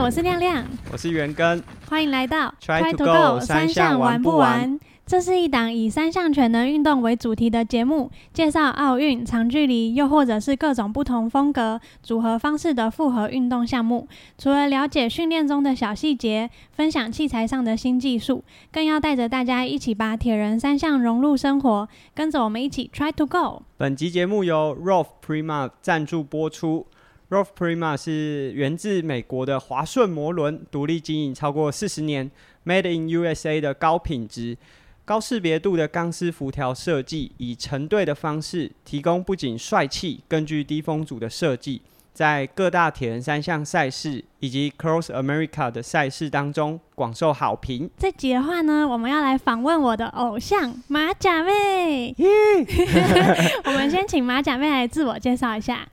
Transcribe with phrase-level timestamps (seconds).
[0.00, 4.80] 嗨，我是亮亮，我是元根，欢迎来到 Try to Go 三项玩不玩。
[5.06, 14.08] 这是一档以三项全能运动为主题的节目，介绍奥运、长距离，又或者是各种不同风格、组合方式的复合运动项目。
[14.38, 23.64] 除了了解训练中的小细节，分享器材上的新技术，更要带着大家一起把铁人三项融入生活，跟着我们一起 Try to Go。
[23.76, 26.86] 本集节目由 Rolf Prima 赞助播出。
[27.30, 32.28] Rolf Prima 是源自美国的华顺摩轮，独立经营超过四十年
[32.66, 34.58] ，Made in USA 的高品质。
[35.04, 47.88] 高识别度的钢丝辐条设计，以成对的方式提供不仅帅气，更具低风阻的设计，在各大铁人三项赛事以及 Cross America 的赛事当中广受好评。
[47.96, 52.12] 这集的话呢，我们要来访问我的偶像马甲妹。
[53.66, 55.88] 我们先请马甲妹来自我介绍一下。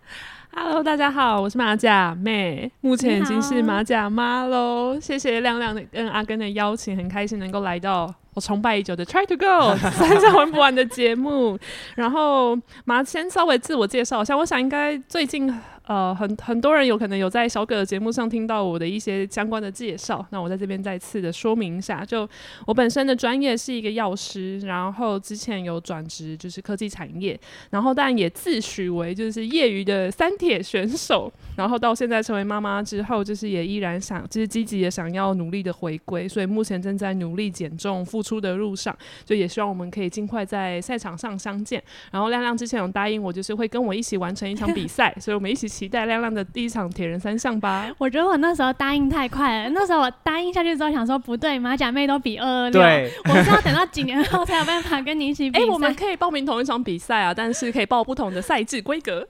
[0.59, 4.97] Hello，大家好，我是马甲妹，目前已经是马甲妈喽。
[4.99, 8.11] 谢谢亮亮的跟阿根的邀请，很开心能够来到。
[8.33, 11.59] 我崇拜已久的 Try to Go 三项玩不完的节目，
[11.95, 15.47] 然后马先稍微自我介绍一下，我想应该最近。
[15.87, 22.27] 呃，很很多人有可能有在小葛的节目上听到我的一些相关的介绍，那我在这边再次的说明一下，就
[22.65, 41.81] 我本身的专业是一个药师，然后之前有转职就是科技产业，然后但也自诩为就是业余的三铁选手，然后到现在成为妈妈之后，就是也依然想就是积极的想要努力的回归，所以目前正在努力减重复出的路上，就也希望我们可以尽快在赛场上相见。
[42.11, 45.76] 然后亮亮之前有答应我，就是会跟我一起完成一场比赛，所以我们一起。
[45.77, 47.87] 期待亮亮的第一场铁人三项吧。
[47.99, 49.69] 我觉得我那时候答应太快了。
[49.69, 55.59] 那时候我答应下去之后，想说不对，马甲妹都比二二六，我是要等到几年后才有办法跟你一起比。
[55.59, 59.27] 哎，我们可以报名同一场比赛啊，但是可以报不同的赛制规格。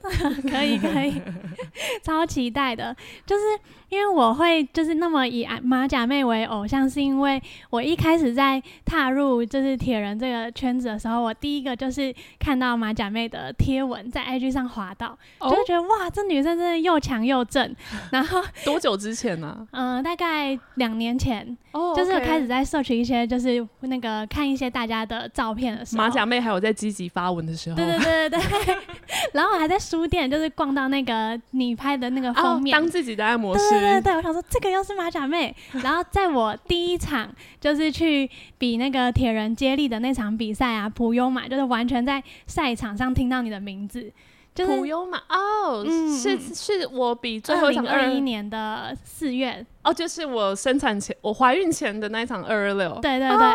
[0.50, 1.20] 可 以可以，
[2.02, 2.96] 超期待的，
[3.26, 3.42] 就是。
[3.88, 17.74] 因为我会就是那么以马甲妹为偶像，是因为我一开始在踏入就是铁人这个圈子的时候，我第一个就是看到马甲妹的贴文在 IG 上滑到，就会觉得哇，这女生真的又强又正。
[18.12, 19.66] 然后多久之前呢？
[19.70, 21.56] 嗯， 大概两年前，
[21.96, 28.76] 就是开始在摄取一些就是那个看一些大家的照片的时候，马甲妹还有在积极发文的时候，对对对对对。
[29.32, 33.77] 然后我还在书店就是逛到那个你拍的那个封面，当自己的按摩师。
[33.80, 35.54] 对对对，我想说这个又是马甲妹。
[35.82, 37.30] 然后在我第一场
[37.60, 38.28] 就是去
[38.58, 44.12] 比那个铁人接力的那场比赛啊，普优嘛就是完全在赛场上听到你的名字，
[44.54, 49.64] 就是普优马哦，是是我比最后一场二一年的四月。
[49.88, 52.98] 哦，就是我生产前、我怀孕前的那一场二二六。
[53.00, 53.46] 对对对，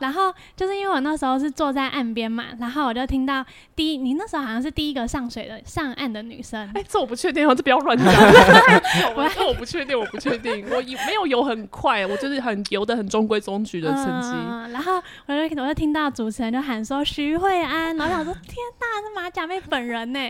[0.00, 3.42] 然后就是因为我那时候是坐在岸边嘛，然后我就听到
[3.74, 6.70] 第一，你那时候好像是第一个上水的上岸的女生。
[6.74, 8.06] 哎，这我不确定哦，这不要乱讲。
[9.34, 14.28] 这我不确定，我不确定，我游没有游很快，我就是很游的很中规中矩的成绩。
[14.70, 20.20] 然后我就我就听到主持人就喊说徐慧安，然后想说天哪，是马甲妹本人呢。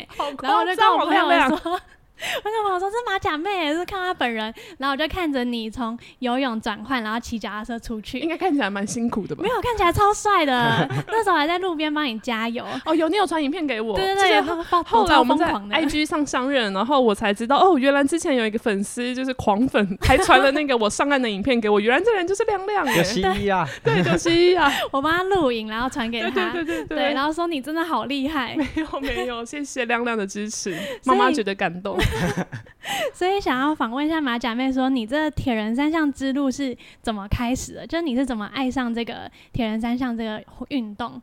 [0.40, 1.80] 然后我就跟我朋友说。
[2.44, 9.42] 我跟朋友说：“这马甲妹，是看她本人。”然后我就看着你从游泳转换，然后骑脚踏车出去，应该看起来蛮辛苦的吧？
[9.42, 10.88] 没有，看起来超帅的。
[11.08, 12.64] 那时候还在路边帮你加油。
[12.84, 13.96] 哦，有你有传影片给我。
[13.96, 14.40] 对对对，
[14.84, 21.78] 后来我们在 IG 上相认，然后我才知道哦，原来之前有一个粉丝就是狂粉，还传了那个我上岸的影片给我。
[21.80, 24.72] 原来这人就是亮亮，九七一啊， 对九七一啊。
[24.90, 26.50] 我帮他录影，然后传给他。
[26.50, 28.56] 对对对对，然后说你真的好厉害。
[28.56, 31.98] 没有没有，谢谢亮亮的支持，妈妈觉得感动。
[33.12, 37.86] 所以想要访问一下马甲妹，说你这铁人三项之路是怎么开始的？
[37.86, 41.20] 就是你是怎么爱上这个铁人三项这个运动？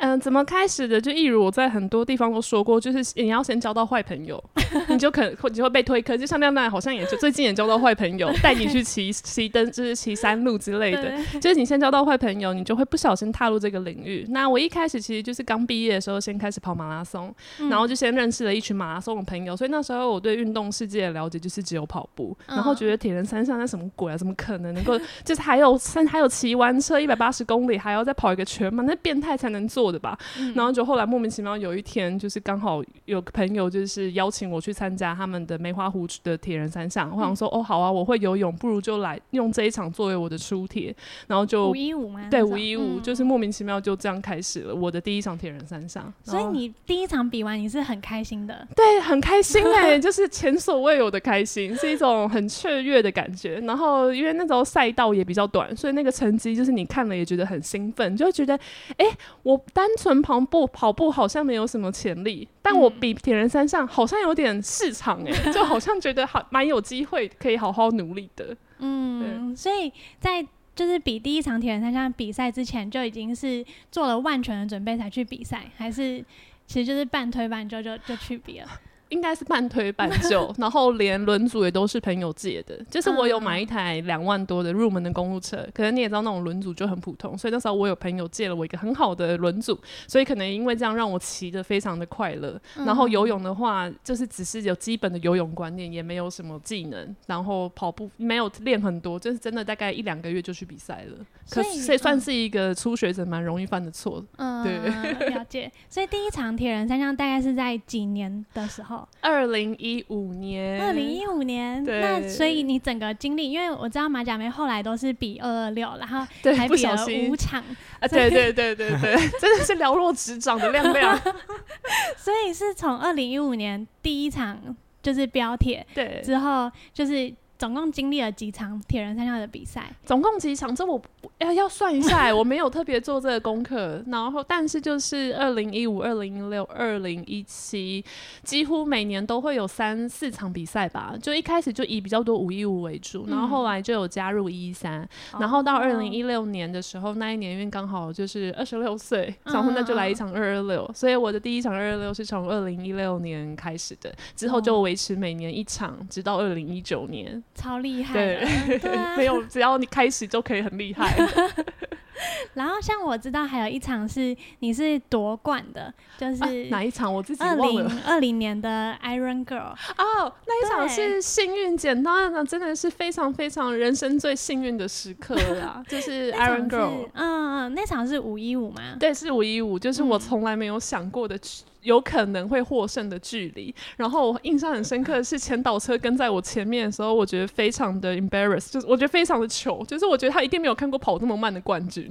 [0.00, 1.00] 嗯，怎么开始的？
[1.00, 4.42] 就一如我在很多地方都说过，就是你要先交到坏朋友，
[4.88, 6.18] 你就可能会就会被推坑。
[6.18, 11.12] 就像亮亮，好像也就最近也交到坏朋友，带你去骑骑灯，就是骑山路之类的。
[11.40, 14.26] 就是你先交到坏朋友，你就会不小心踏入这个领域。
[14.30, 17.32] 那我一开始其实就是刚毕业的时候，先开始跑马拉松，
[17.70, 19.56] 然后就先认识了一群马拉松的朋友。
[19.56, 24.16] 所以那时候我对运动世界的了解就是只有跑步，然后觉得铁人三项那什么鬼啊？
[24.16, 24.98] 怎么可能能够？
[25.22, 29.91] 就是还有三还有骑完车一百八十公里，还要再跑一个全马，那变态才能做。
[29.92, 30.18] 的吧，
[30.54, 40.94] 然后就后来莫名其妙有一天，就是刚好有朋友就是邀请我去参加他们的梅花湖的铁人三项，我想说哦好啊，我会游泳，不如就来用这一场作为我的初铁，
[41.26, 42.28] 然后就五一五吗？
[42.30, 46.12] 对，五一五就是莫名其妙就这样开始了我的第一场铁人三项。
[46.22, 48.66] 所以你第一场比完你是很开心的？
[48.76, 53.60] 对，很开心哎， 就是前所未有的开心，是一种很雀跃的感觉。
[53.60, 58.58] 然后因为那时候赛道也比较短，所以那个成绩就是你看了也觉得很兴奋，就会觉得
[58.96, 59.06] 哎
[59.42, 59.60] 我。
[59.72, 68.56] 单纯跑步跑步好像没有什么潜力，但我比铁人三项好像有点市场哎， 就好像觉得好蛮有机会可以好好努力的。
[68.78, 76.24] 嗯，所以在就是比第一场铁人三项比赛之前，就已经是做了万全的准备才去比赛，还是
[76.66, 78.66] 其实就是半推半就就就去比了。
[79.12, 82.76] 应该是半推半就， 然后连轮组也都是朋友借的。
[82.90, 89.78] 就是我有买一台两万多的入门的公路车，可能你也知道那种轮组就很普通，所以那时候我有朋友借了我一个很好的轮组，
[90.08, 92.58] 所以可能因为这样让我骑的非常的快乐。
[92.86, 97.14] 然后游泳的话，就是只是有基本的游泳观念，也没有什么技能。
[97.26, 101.18] 然后跑步没有练很多，就是真的大概一两个月就去比赛了。
[101.50, 104.24] 可所以算是一个初学者蛮容易犯的错。
[104.36, 105.70] 嗯，对，了解。
[105.90, 109.01] 所以第一场铁人三项大概是在几年的时候？
[109.20, 116.26] 二零一五年，二零一五年，那所以你整个经历，因为我知道马甲妹后来都是比二二六，然后
[116.56, 117.62] 还比了五场。
[118.00, 121.18] 啊，对对对对对， 真的是寥若指掌的亮亮。
[122.16, 127.32] 所以是从二零一五年第一场就是标铁，对，之后就是。
[127.62, 129.88] 总共经历了几场铁人三项的比赛？
[130.04, 130.74] 总共几场？
[130.74, 131.00] 这我
[131.38, 134.02] 要要算一下， 我没有特别做这个功课。
[134.08, 138.04] 然后，但是就是二零一五、二零一六、二零一七，
[138.42, 141.14] 几乎每年都会有三四场比赛吧。
[141.22, 145.08] 就一开始就以比较多五一五为主，然后后来就有加入一三。
[145.38, 150.90] 然后到二零一六年的时候，那一年因为刚好就是二十六岁，然后那就来一场二二六。
[150.92, 157.40] 所以我的第一场二二六是从二零一六年开始的，之后就维持每年一场，直到二零一九年。
[157.54, 158.78] 超厉害，对，
[159.16, 161.14] 没有，只要你开始就可以很厉害。
[162.54, 167.12] 然后像我知道还有一场是你是夺冠的，就是哪一场？
[167.12, 177.08] 我自己二零二零年的 Iron Girl 哦，那一场是幸运捡到的，真的是非常非常人生最幸运的时刻啦， 就是 Iron Girl。
[177.14, 178.96] 嗯嗯，那场是五一五吗？
[179.00, 181.38] 对，是五一五，就是我从来没有想过的。
[181.82, 192.08] 有可能会获胜的距离，然后我印象很深刻的是前导车跟在我前面的时候，我觉得非常的 embarrass，就是我觉得非常的糗，就是我觉得他一定没有看过跑这么慢的冠军，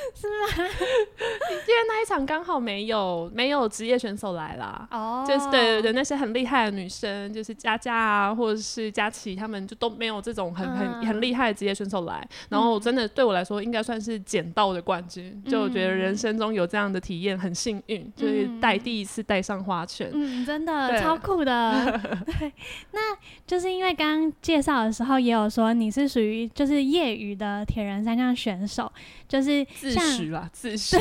[0.14, 0.68] 是吗？
[1.66, 18.48] 因为那一场刚好没有没有职业选手来啦，哦，就是对对对，那些很厉害的女生，就是佳佳啊，或者是佳琪，他们就都没有这种很很很厉害的职业选手来，然后真的对我来说应该算是捡到的冠军，就我觉得人生中有这样的体验很幸运，就是。
[18.60, 22.00] 带第一次带上花圈，嗯，真的超酷的。
[22.26, 22.52] 对，
[22.92, 23.16] 那
[23.46, 28.90] 就是因为刚刚介绍的时候也有说你是属于就是业余的铁人三项选手，
[29.28, 30.98] 就是自诩啦，自诩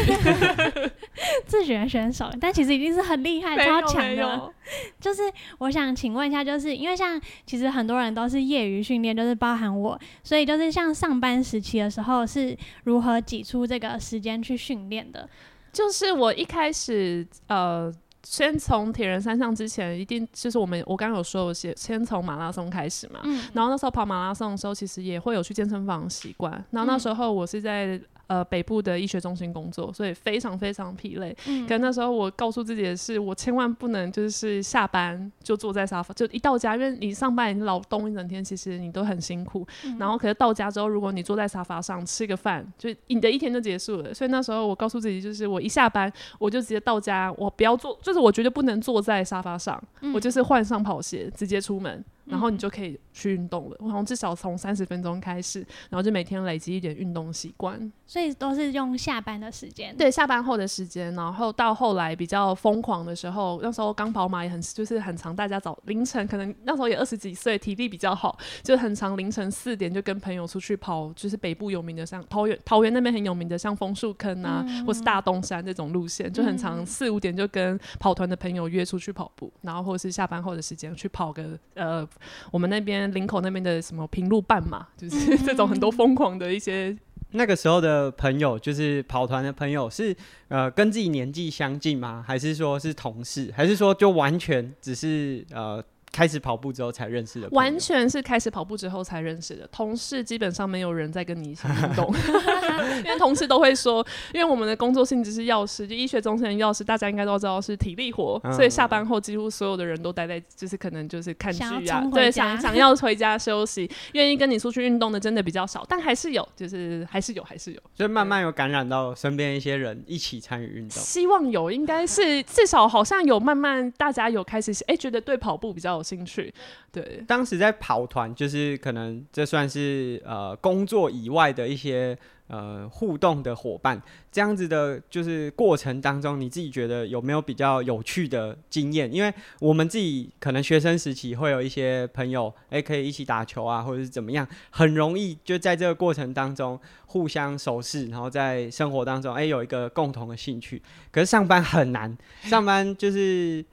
[1.48, 4.54] 自诩的选手，但其实已经是很厉害、超强的。
[5.00, 5.22] 就是
[5.60, 15.30] 我想请问一下，就是因为像其实很多人都是业余训练，就是包含我，所以就是像上班时期的时候是如何挤出这个时间去训练的？
[15.72, 17.90] 就是我一开始，呃，
[18.24, 23.22] 先从铁人三项之前，一定就是我们我刚刚有说，我先先从马拉松开始嘛。
[23.24, 23.42] 嗯。
[23.54, 26.52] 然后那时候跑马拉松的时候，其实也会有去健身房习惯。
[26.72, 27.98] 然后那时候我是在。
[28.28, 31.36] 呃，北部的医学中心工作，所以非常非常疲累。
[31.48, 39.66] 嗯，可那时候我告诉自己的是，我千万不能就是下班就坐在沙发，就一到家，因为你上班已经劳动一整天，其实你都很辛苦。
[39.98, 44.14] 然后，可是到家之后，如果你坐在沙发上吃个饭，就你的一天就结束了。
[44.14, 49.82] 所以那时候我告诉自己，就是我一下班，我就直接到家，我不要坐，就是我绝对不能坐在沙发上，
[50.14, 52.04] 我就是换上跑鞋直接出门。
[52.30, 53.78] 然后你就可以去运动了。
[53.80, 57.92] 我从至少从三十分钟开始，然后就每天累积一点运动习惯。
[58.06, 59.96] 所以都是用下班的时间。
[59.98, 61.14] 对，下班后的时间。
[61.14, 82.08] 然后到后来比较疯狂的时候，那时候刚跑马也很就是很长，大家早凌晨可能那时候也二十几岁，体力比较好，就很长凌晨四点就跟朋友出去跑，就是北部有名的像桃园桃园那边很有名的像枫树坑啊，或是大东山这种路线，就很长四五点就跟跑团的朋友约出去跑步，然后或者是下班后的时间去跑个呃。
[82.52, 86.96] 我们那边林口那边的什么平路半马，就是这种很多疯狂的一些。
[87.32, 90.16] 那个时候的朋友，就是跑团的朋友，是
[90.48, 92.24] 呃跟自己年纪相近吗？
[92.26, 93.52] 还是说是同事？
[93.56, 95.84] 还是说就完全只是呃？
[96.12, 99.68] 开始跑步之后才认识的，完全是开始跑步之后才认识的。
[99.72, 102.12] 同事基本上没有人在跟你一起运动，
[103.06, 121.02] 因为同事都会说，因为我们的工作性质是药师，就医学中心的药师，大家应该都知道是体力活，所以下班后几乎所有的人都待在，就是可能就是看剧啊，对，想想要回家休息，愿意跟你出去运动的真的比较少，但还是有，就是还是有，还是有，所以慢慢有感染到身边一些人一起参与运动。
[121.04, 126.08] 希望有，应该是至少好像有慢慢大家有开始哎，觉得对跑步比较有。
[126.08, 126.54] 兴趣，
[126.90, 134.02] 对，当时在跑团，就是可能这算是呃工作以外的一些呃互动的伙伴，
[134.32, 139.14] 这样子的，就是过程当中，你自己觉得有没有比较有趣的经验？
[139.14, 150.82] 因为我们自己可能学生时期会有一些朋友，诶，可以一起打球啊，或者是怎么样，很容易就在这个过程当中互相熟识，然后在生活当中，诶，有一个共同的兴趣。
[151.12, 153.66] 可是上班很难，上班就是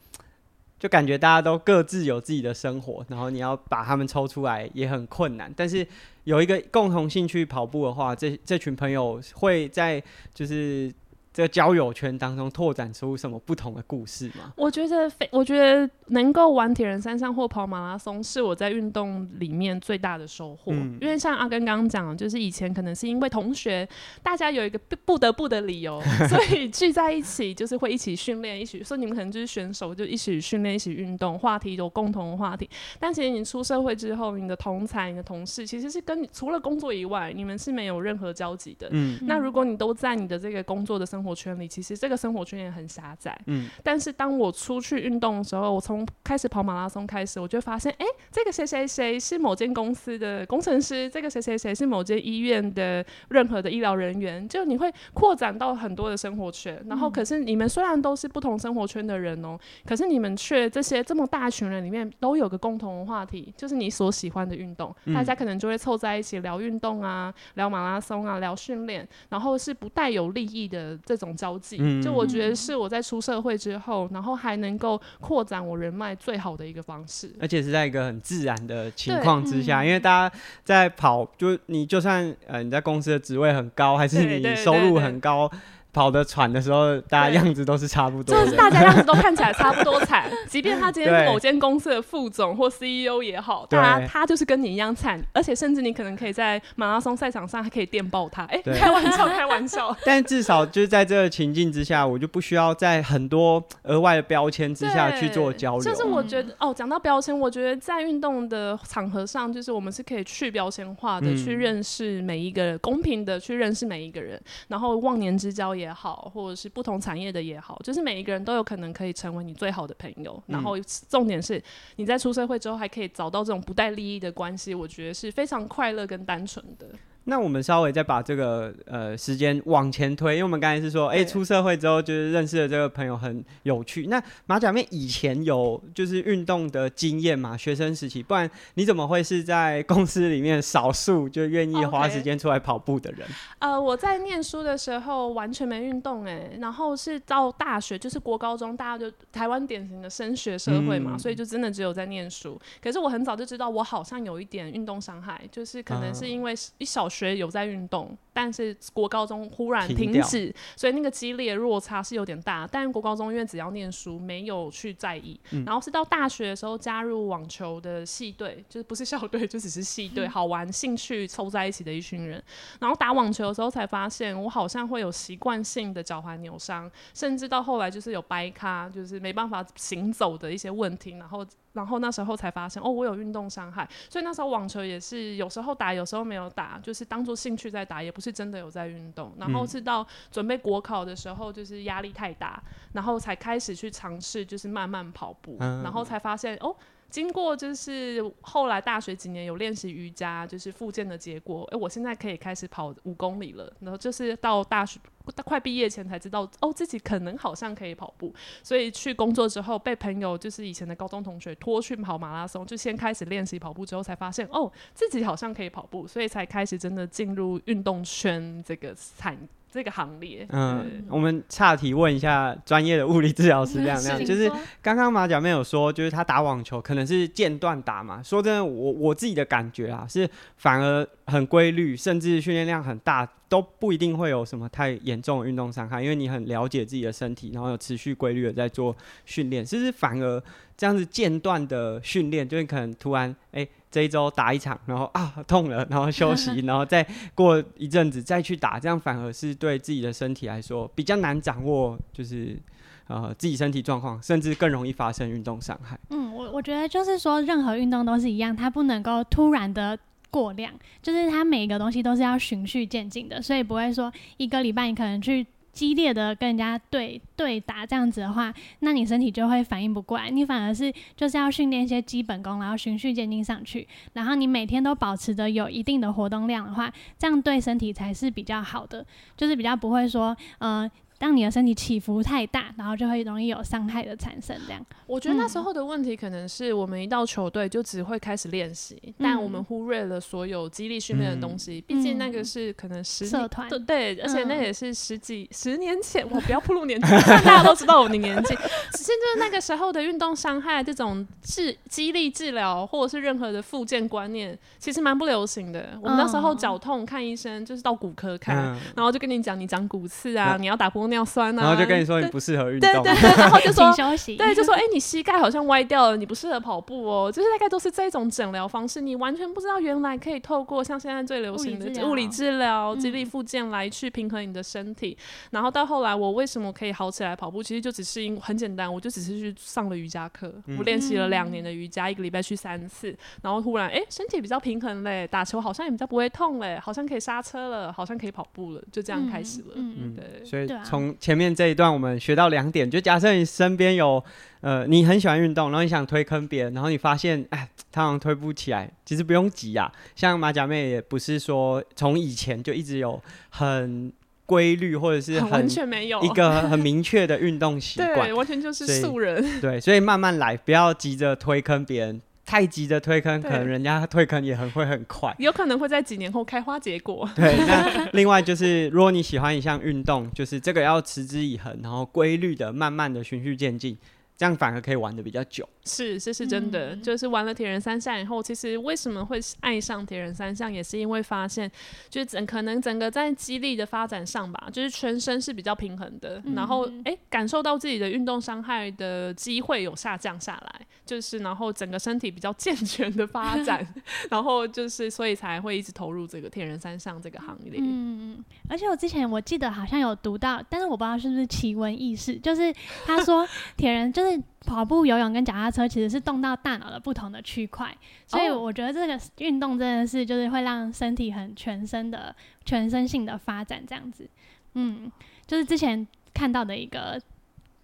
[0.84, 5.50] 就感觉大家都各自有自己的生活，然后你要把他们抽出来也很困难。
[5.56, 5.86] 但是
[6.24, 10.02] 有一个共同兴趣跑步的话，这这群朋友会在
[10.34, 10.92] 就是。
[11.34, 14.52] 这个交友圈当中拓展出什么不同的故事吗？
[14.56, 20.70] 我觉得非，我觉得能够玩铁人三项或跑马拉松，是我在运动里面最大的收获。
[20.72, 23.86] 嗯因为像阿根刚刚讲，就是以前可能是因为同学，
[24.22, 26.00] 大家有一个不不得不的理由，
[26.30, 32.70] 所以聚在一起，就是会一起训练，一起说你们可能就是选手，就一起训练，一起运动，话题有共同的话题。
[33.00, 38.88] 但其实你出社会之后，你的同才、你的同事，其实是跟你除了工作以外，你们是没有任何交集的。
[38.92, 43.38] 嗯那如果你都在你的这个工作的生活圈里，其实这个生活圈也很狭窄。
[43.46, 56.82] 嗯但是当我出去运动的时候，我从开始跑马拉松开始，我就发现，哎、这个谁谁谁是某间公司的工程师，这个谁谁谁是某间医院的任何的医疗人员，就你会扩展到很多的生活圈。
[56.88, 71.76] 然后，可是你们虽然都是不同生活圈的人哦、可是你们却这些这么大群人里面都有个共同的话题，就是你所喜欢的运动，嗯大家可能就会凑在一起聊运动啊，聊马拉松啊，聊训练，然后是不带有利益的这种交际。
[71.80, 77.32] 嗯就我觉得是我在出社会之后，然后还能够扩展我人脉最好的一个方式。
[77.40, 85.50] 而且是在一个很自然的情况之下，嗯因为大家在跑，就你就算呃你在公司的职位很高，还是你收入很高，
[85.94, 88.56] 跑得喘的时候，大家样子都是差不多就是。
[88.56, 98.44] 大家样子都看起来差不多惨，即便他今天是某间公司的副总或 CEO 也好，他他就是跟你一样惨，而且甚至你可能可以在马拉松赛场上还可以电爆他。
[98.46, 99.96] 哎、对开玩笑，开玩笑。
[100.04, 105.82] 但至少就是在这个情境之下，我就不需要在很多额外的标签之下去做交流。
[105.82, 120.42] 就是我觉得哦，讲到标签，我觉得在运动的场合上，就是我们是可以去标签化的，嗯去认识每一个人，公平的去认识每一个人，然后忘年之交也好，或者是不同产业的也好，就是每一个人都有可能可以成为你最好的朋友。
[120.46, 121.62] 然后重点是
[121.96, 126.88] 你在出社会之后还可以找到这种不带利益的关系，我觉得是非常快乐跟单纯的。
[127.24, 134.06] 那我们稍微再把这个呃时间往前推，因为我们刚才是说，哎、对出社会之后就是认识的这个朋友很有趣。
[134.08, 137.56] 那马甲面以前有就是运动的经验嘛？
[137.56, 143.26] 学生时期，不然你怎么会是在公司里面少数就愿意花时间出来跑步的人？
[143.58, 152.60] 呃，我在念书的时候完全没运动哎，然后是到大学，就是国高中，大家就台湾典型的升学社会嘛，嗯所以就真的只有在念书。
[152.82, 162.68] 可是我很早就知道我好像有一点运动伤害，就是可能是因为一小学有在运动，但是国高中忽然停止，所以那个激烈落差是有点大。
[162.70, 172.42] 但国高中因为只要念书，没有去在意，然后是到大学的时候加入网球的系队，就是不是校队，就只是系队，好玩、兴趣凑在一起的一群人。
[172.80, 181.12] 然后打网球的时候才发现，我好像会有习惯性的脚踝扭伤，甚至到后来就是有掰咖，就是没办法行走的一些问题。
[181.12, 183.88] 然后，然后那时候才发现，哦，我有运动伤害。
[184.10, 189.32] 所以那时候网球也是有时候打，有时候没有打，就是当做兴趣在打，也不是真的有在运动。
[189.38, 192.62] 然后是到准备国考的时候，就是压力太大，
[192.92, 196.74] 然后才开始去尝试，就是慢慢跑步，嗯然后才发现哦。
[197.10, 203.72] 经过就是后来大学几年有练习瑜伽，就是复健的结果，哎、我现在可以开始跑五公里了。
[203.78, 204.98] 然后就是到大学
[205.44, 208.34] 快毕业前才知道，哦，自己可能好像可以跑步。
[208.62, 219.36] 所以去工作之后，被朋友就是以前的高中同学拖去跑马拉松，就先开始练习跑步，之后才发现，哦，自己好像可以跑步，所以才开始真的进入运动圈这个产
[219.74, 220.46] 这个行列。
[220.50, 224.48] 嗯，我们岔题问一下专业的物理治疗师亮亮， 是就是
[224.80, 228.22] 刚刚马甲妹有说，就是他打网球可能是间断打嘛。
[228.22, 240.40] 说真的，我我自己的感觉啊，是反而很规律，甚至训练量很大，都不一定会有什么太严重的运动伤害，因为你很了解自己的身体，然后有持续规律的在做训练，是不是反而
[240.76, 252.58] 这样子间断的训练，就是可能突然哎、这一周打一场，然后啊痛了，然后休息， 然后再过一阵子再去打，这样反而是对自己的身体来说比较难掌握，就是
[253.06, 255.96] 呃自己身体状况，甚至更容易发生运动伤害。
[256.10, 259.96] 嗯，我我觉得就是说，任何运动都是一样，它不能够突然的
[260.28, 279.04] 过量，就是它每一个东西都是要循序渐进的，所以不会说一个礼拜你可能去激烈的跟人家对对打这样子的话，那你身体就会反应不过来，你反而是就是要训练一些基本功，然后循序渐进上去，然后你每天都保持着有一定的活动量的话，这样对身体才是比较好的，
[279.36, 280.90] 就是比较不会说，嗯。
[281.24, 284.54] 当你的身体起伏太大，然后就会容易有伤害的产生。
[284.66, 291.80] 这样，我觉得那时候的问题可能是我们一到球队就只会开始练习，但我们忽略了所有激励训练的东西。
[291.80, 296.28] 毕竟那个是可能十社团对，而且那也是十几十年前。
[296.30, 297.08] 我不要暴露年纪，
[297.42, 298.54] 大家都知道我的年纪。
[298.92, 305.98] 只是就是那个时候的运动伤害这种治激励治疗，或者是任何的复健观念，其实蛮不流行的。
[306.02, 308.56] 我们那时候脚痛看医生就是到骨科看，
[308.94, 325.14] 然后就跟你讲你长骨刺啊，你要打玻尿酸啊，然后就跟你说你不适合运动，对对对，然后就说休息，对，就说哎，你膝盖好像歪掉了，你不适合跑步哦，就是大概都是这种诊疗方式，你完全不知道原来可以透过像现在最流行的物理治疗、肌力复健来去平衡你的身体。
[325.50, 327.62] 然后到后来，我为什么可以好起来跑步？
[327.62, 339.72] 其实就只是因很简单，我就只是去上了瑜伽课，我练习了两年的瑜伽，一个礼拜去三次，然后忽然哎，身体比较平衡嘞，打球好像也比较不会痛嘞，好像可以刹车了，好像可以跑步了，就这样开始了。
[339.74, 344.22] 嗯，对，所以从前面这一段我们学到两点，就假设你身边有
[344.60, 349.90] 呃你很喜欢运动，然后你想推坑别人，然后你发现哎他好像推不起来，其实不用急啊。
[350.14, 353.20] 像马甲妹也不是说从以前就一直有
[353.50, 354.12] 很
[354.46, 359.60] 规律或者是很 完全没有一个很明确的运动习惯，对，完全就是素人。
[359.60, 362.20] 对，所以慢慢来，不要急着推坑别人。
[362.44, 367.28] 太急的推坑，可能人家推坑也很会很快，有可能会在几年后开花结果。
[367.34, 373.96] 对，那另外就是，如果你喜欢一项运动，就是这个要持之以恒，然后规律的、慢慢的、循序渐进。
[374.36, 376.96] 这样反而可以玩的比较久，是，这是真的。
[376.96, 381.70] 就是玩了铁人三项以后，其实为什么会爱上铁人三项，也是因为发现，
[382.08, 393.86] 就是整可能整个在肌力的发展上吧，就是全身是比较平衡的，然后哎，感受到自己的运动伤害的机会有下降下来，就是然后整个身体比较健全的发展，
[394.30, 397.78] 然后就是所以才会一直投入这个铁人三项这个行列。
[397.80, 402.74] 嗯嗯，而且我之前我记得好像有读到，但是我不知道是不是奇闻异事，就是
[403.04, 404.24] 他说 铁人就。
[404.24, 407.94] 是跑步、游泳跟脚踏车其实是动到大脑的不同的区块，
[408.26, 412.34] 所以我觉得这个运动真的是就是会让身体很全身的、
[412.64, 414.28] 全身性的发展这样子。
[414.74, 415.10] 嗯，
[415.46, 417.20] 就是之前看到的一个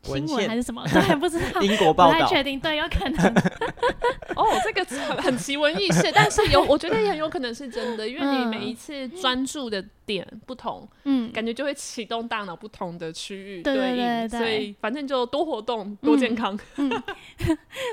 [0.02, 3.34] 新闻还是什么， 对，不知道英国报道，不太确定，对，有可能。
[4.34, 9.84] 哦，这个很很奇闻异事，但是有，我觉得也很有可能是真的，因为你每一次专注的。
[10.10, 16.58] 点不同，嗯，感觉就会启动大脑不同的区域对应，所以反正就多活动多健康。
[16.76, 16.90] 嗯，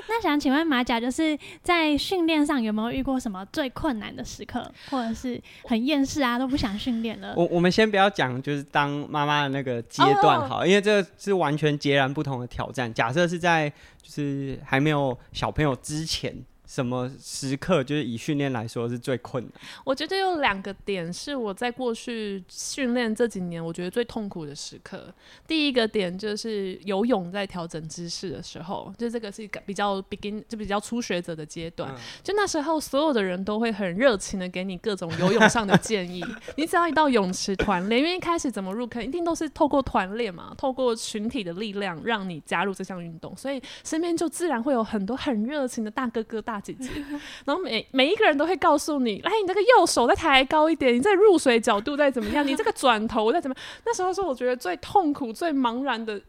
[0.08, 7.34] 那想请问马甲，就是在训练上有没有遇过什么最困难的时刻，或者是很厌世啊，都不想训练了？
[7.36, 12.92] 我我们先不要讲，就是当妈妈的那个阶段好，因为这是完全截然不同的挑战。
[12.92, 16.34] 假设是在就是还没有小朋友之前。
[16.68, 19.52] 什么时刻就是以训练来说是最困难？
[19.84, 25.10] 我觉得有两个点是我在过去训练这几年我觉得最痛苦的时刻。
[25.46, 31.90] 第一个点就是游泳在调整姿势的时候，就这个是一个比较 begin 就比较初学者的阶段。
[32.22, 36.22] 就那时候所有的人都会很热情的给你各种游泳上的建议。
[36.56, 46.57] 你只要一到泳池团练，因为一开始怎么入坑，一定都是透过团练嘛，透过群体的力量让你加入这项运动，所以身边就自然会有很多很热情的大哥哥大。
[46.60, 46.90] 姐姐，
[47.44, 56.20] 然后每每一个人都会告诉你，来，你这个右手再抬高一点，你这入水角度再怎么样，你这个转头再怎么样，那时候是我觉得最痛苦、最茫然的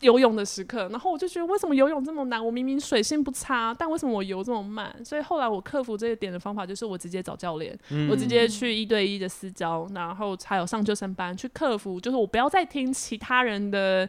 [0.00, 0.88] 游泳的时刻。
[0.90, 2.44] 然后我就觉得，为什么游泳这么难？
[2.44, 4.94] 我明明水性不差，但为什么我游这么慢？
[5.04, 7.78] 所以后来我克服这个点的方法，就是我直接找教练，
[8.10, 14.08] 我直接去一对一的私教，然后还有上救生班去克服，就是我不要再听其他人的。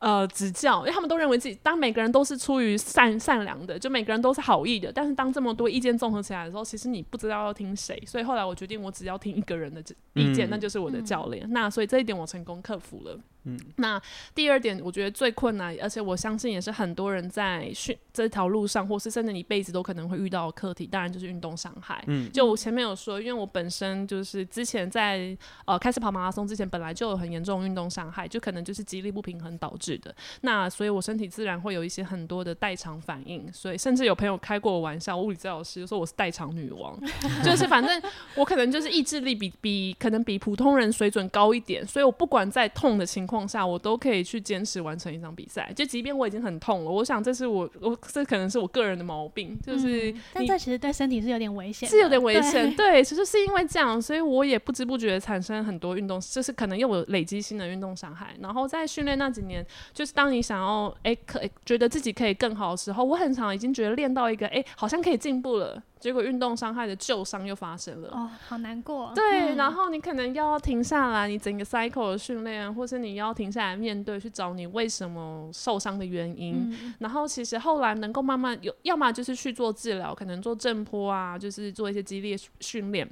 [0.00, 9.82] 呃，指教，因为他们都认为自己，当每个人都是出于善善良的，就每个人都是好意的，但是当这么多意见综合起来的时候，其实你不知道要听谁，所以后来我决定，我只要听一个人的
[10.14, 11.46] 意见，那就是我的教练。
[11.52, 13.18] 那所以这一点我成功克服了。
[13.44, 14.00] 嗯，那
[14.34, 22.04] 第二点，我觉得最困难，而且我相信也是很多人在训这条路上，或是甚至你一辈子都可能会遇到的课题，当然就是运动伤害。
[22.06, 30.14] 嗯，就我前面有说，因为我本身就是之前在呃开始跑马拉松之前，本来就有很严重运动伤害，就可能就是肌力不平衡导致的。
[30.42, 36.94] 那所以我身体自然会有一些很多的代偿反应，所以甚至有朋友开过我玩笑，物理治疗师说我是代偿女王，
[37.42, 38.02] 就是反正
[38.34, 43.29] 我可能就是意志力比比可能比普通人水准高一点，所以我不管在痛的情。
[43.30, 45.72] 况下，我都可以去坚持完成一场比赛。
[45.76, 53.04] 就即便我已经很痛了，我想这是我我这可能是我个人的毛病，就是嗯但这其实对身体是有点危险，是有点危险，对。
[53.04, 58.34] 其实是因为这样，所以我也不知不觉产生很多运动，就是可能又有累积性的运动伤害。
[58.40, 68.08] 然后在训练那几年，就是当你想要哎可觉得自己可以更好的时候，我很常已经觉得练到一个哎好像可以进步了，结果运动伤害的旧伤又发生了。
[68.10, 69.12] 哦，好难过。
[69.14, 76.54] 对，嗯然后你可能要停下来，你整个 cycle 的训练，或是你要停下来面对，去找你为什么受伤的原因。
[76.72, 83.08] 嗯然后其实后来能够慢慢有，要么就是去做治疗，可能做正坡啊，就是做一些激烈训练。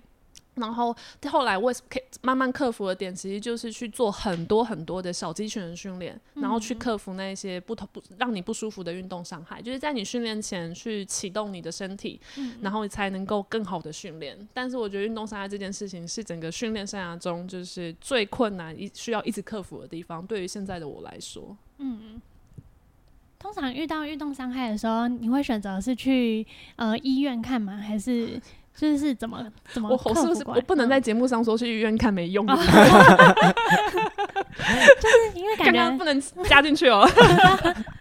[0.58, 0.94] 然后
[1.30, 12.20] 后来为什可以慢慢克服的点，其实就是去做很多很多的小肌群的训练，然后去克服那些不同不让你不舒服的运动伤害，就是在你训练前去启动你的身体，
[12.60, 14.36] 然后才能够更好的训练。
[14.52, 20.26] 但是我觉得运动伤害这件事情是整个训练生涯中就是最困难、一需要一直克服的地方。
[20.26, 22.20] 对于现在的我来说，嗯
[23.38, 26.44] 通常遇到运动伤害的时候，你会选择是去
[26.74, 27.76] 呃医院看吗？
[27.76, 28.40] 还是
[28.78, 32.54] 就是是怎么怎么我我是不是我不能在嗯节目上说去医院看没用的？
[35.00, 37.08] 就是因为感觉不能加进去哦。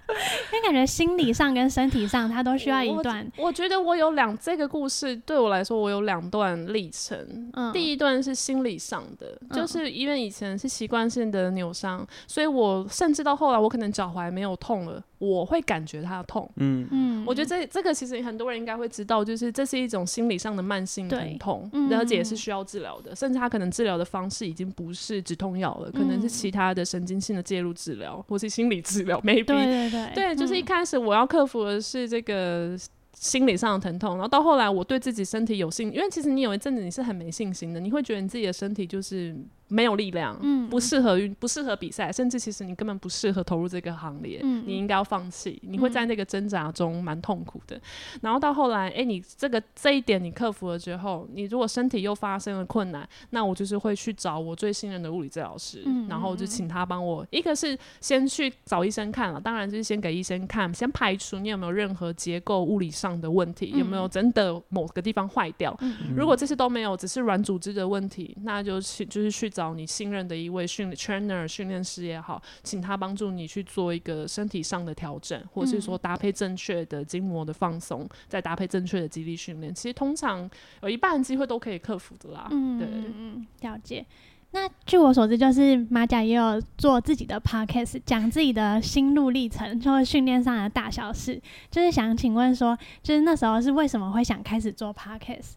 [0.07, 7.51] 因为感觉心理上跟身体上它都需要一段我觉得我有两这个故事对我来说，我有两段历程。
[7.53, 7.73] 嗯。
[7.73, 9.57] 第一段是心理上的，嗯。
[9.57, 16.49] 就是因为以前是习惯性的扭伤，所以我甚至到后来，我可能脚踝没有痛了，我会感觉它痛。
[16.55, 29.45] 嗯，嗯，我觉得这这个其实很多人应该会知道，就是这是一种心理上的慢性疼痛嗯，而且也是需要治疗的，甚至它可能治疗的方式已经不是止痛药了，可能是嗯其他的神经性的介入治疗，或是心理治疗，maybe。
[29.45, 32.77] 对对对对，就是一嗯开始我要克服的是这个
[33.13, 39.35] 心理上的疼痛，然后到后来我对自己身体有信，因为其实你有一阵子你是很没信心的，你会觉得你自己的身体就是
[39.67, 44.63] 没有力量，嗯不适合运，不适合比赛，甚至其实你根本不适合投入这个行列，嗯。
[44.67, 47.79] 你应该要放弃，你会在那个挣扎中蛮痛苦的。
[48.21, 65.75] 然后到后来，哎，你这个这一点你克服了之后，你如果身体又发生了困难，那我就是会去找我最信任的物理治疗师，嗯然后就请他帮我，一个是先去找医生看了，当然就是先给医生看，先排除你有没有任何结构物理上的问题，有没有真的某个地方坏掉。
[65.81, 65.95] 嗯。
[66.15, 79.73] 如果这些都没有，只是软组织的问题，那就去就是去找你信任的一位训 trainer 训练师也好，请他帮助你去做一个身体上的调整，或是说搭配正确的筋膜的放松，再搭配正确的肌力训练。
[79.73, 80.47] 其实通常
[80.83, 82.47] 有一半的机会都可以克服的啦。
[82.51, 82.87] 嗯对。
[82.87, 84.05] 嗯嗯，了解。
[84.51, 91.41] 那据我所知，就是马甲也有做自己的 podcast，讲自己的心路历程，就是训练上的大小事。
[91.71, 95.53] 就是想请问说，就是那时候是为什么会想开始做 podcast？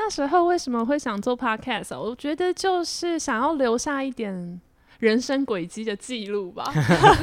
[0.00, 4.58] 那时候为什么会想做 podcast？、啊、我觉得就是想要留下一点
[4.98, 6.72] 人生轨迹的记录吧，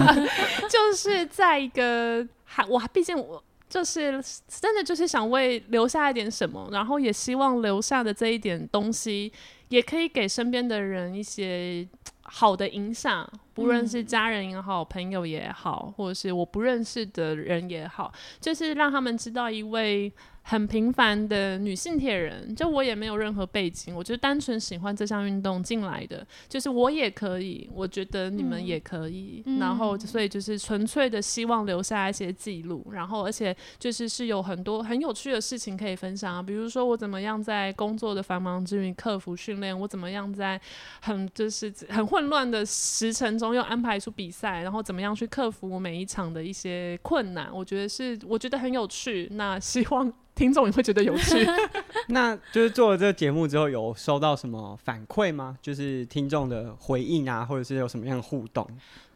[0.70, 3.44] 就是在一个还我毕竟我。
[3.70, 9.30] 就是真的就是想为留下一点什么，然后也希望留下的这一点东西，
[9.68, 11.86] 也可以给身边的人一些
[12.22, 18.10] 好的影响，不论是家人也好、朋友也好，或者是我不认识的人也好，
[18.40, 20.10] 就是让他们知道一位
[20.50, 40.58] 很平凡的女性铁人，就我也没有任何背景，我就单纯喜欢这项运动进来的，就是我也可以，我觉得你们嗯也可以，嗯然后所以就是纯粹的希望留下一些记录，然后而且就是是有很多很有趣的事情可以分享啊，比如说我怎么样在工作的繁忙之余克服训练，我怎么样在
[41.02, 50.14] 很就是很混乱的时辰中又安排出比赛，然后怎么样去克服我每一场的一些困难，我觉得是我觉得很有趣，那希望。
[50.38, 51.46] 听众也会觉得有趣，
[52.10, 55.58] 那就是做了这个节目之后，有收到什么反馈吗？
[55.62, 58.66] 就是听众的回应啊，或者是有什么样的互动？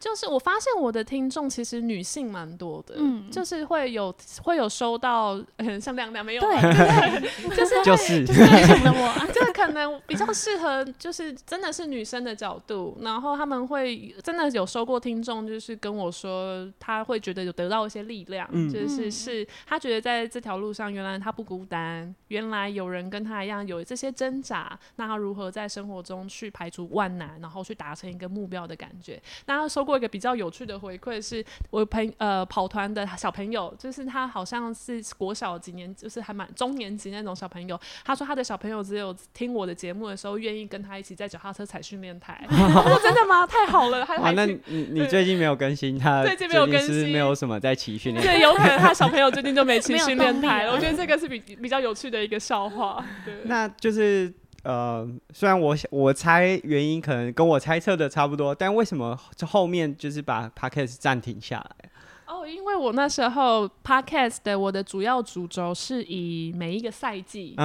[0.02, 4.12] 就是我发现我的听众其实女性蛮多的，嗯就是会有
[4.42, 6.56] 会有收到，嗯，像亮亮没有对
[7.54, 9.28] 就是就是就是我。
[9.32, 29.22] 这个可能比较适合，就是真的是女生的角度，然后他们会真的有收过听众，就是跟我说，他会觉得有得到一些力量，嗯就是嗯是他觉得在这条路上，原来他不孤单，原来有人跟他一样有这些挣扎，那他如何在生活中去排除万难，然后去达成一个目标的感觉。
[29.46, 42.44] 那他收过一个比较有趣的回馈，是我朋呃跑团的小朋友，就是他好像是国小几年，就是还蛮中年级那种小朋友，他说他的小朋友只有听我的节目的时候，愿意跟他一起在脚踏车踩训练台。
[42.48, 43.46] 我说真的吗？
[43.46, 48.24] 太好了，他哇，还那你你最近没有更新，他最近没有更新没有什么在骑训练。
[48.24, 50.70] 对，有可能他小朋友最近就没骑训练台 了。
[50.70, 53.04] 了我觉得这个是比比较有趣的一个笑话。
[53.24, 61.90] 对，那就是呃，虽然我我猜原因可能跟我猜测的差不多，但为什么后面就是把 podcast 暂停下来？
[62.26, 67.56] 哦，因为我那时候 podcast 的我的主要主轴是以每一个赛季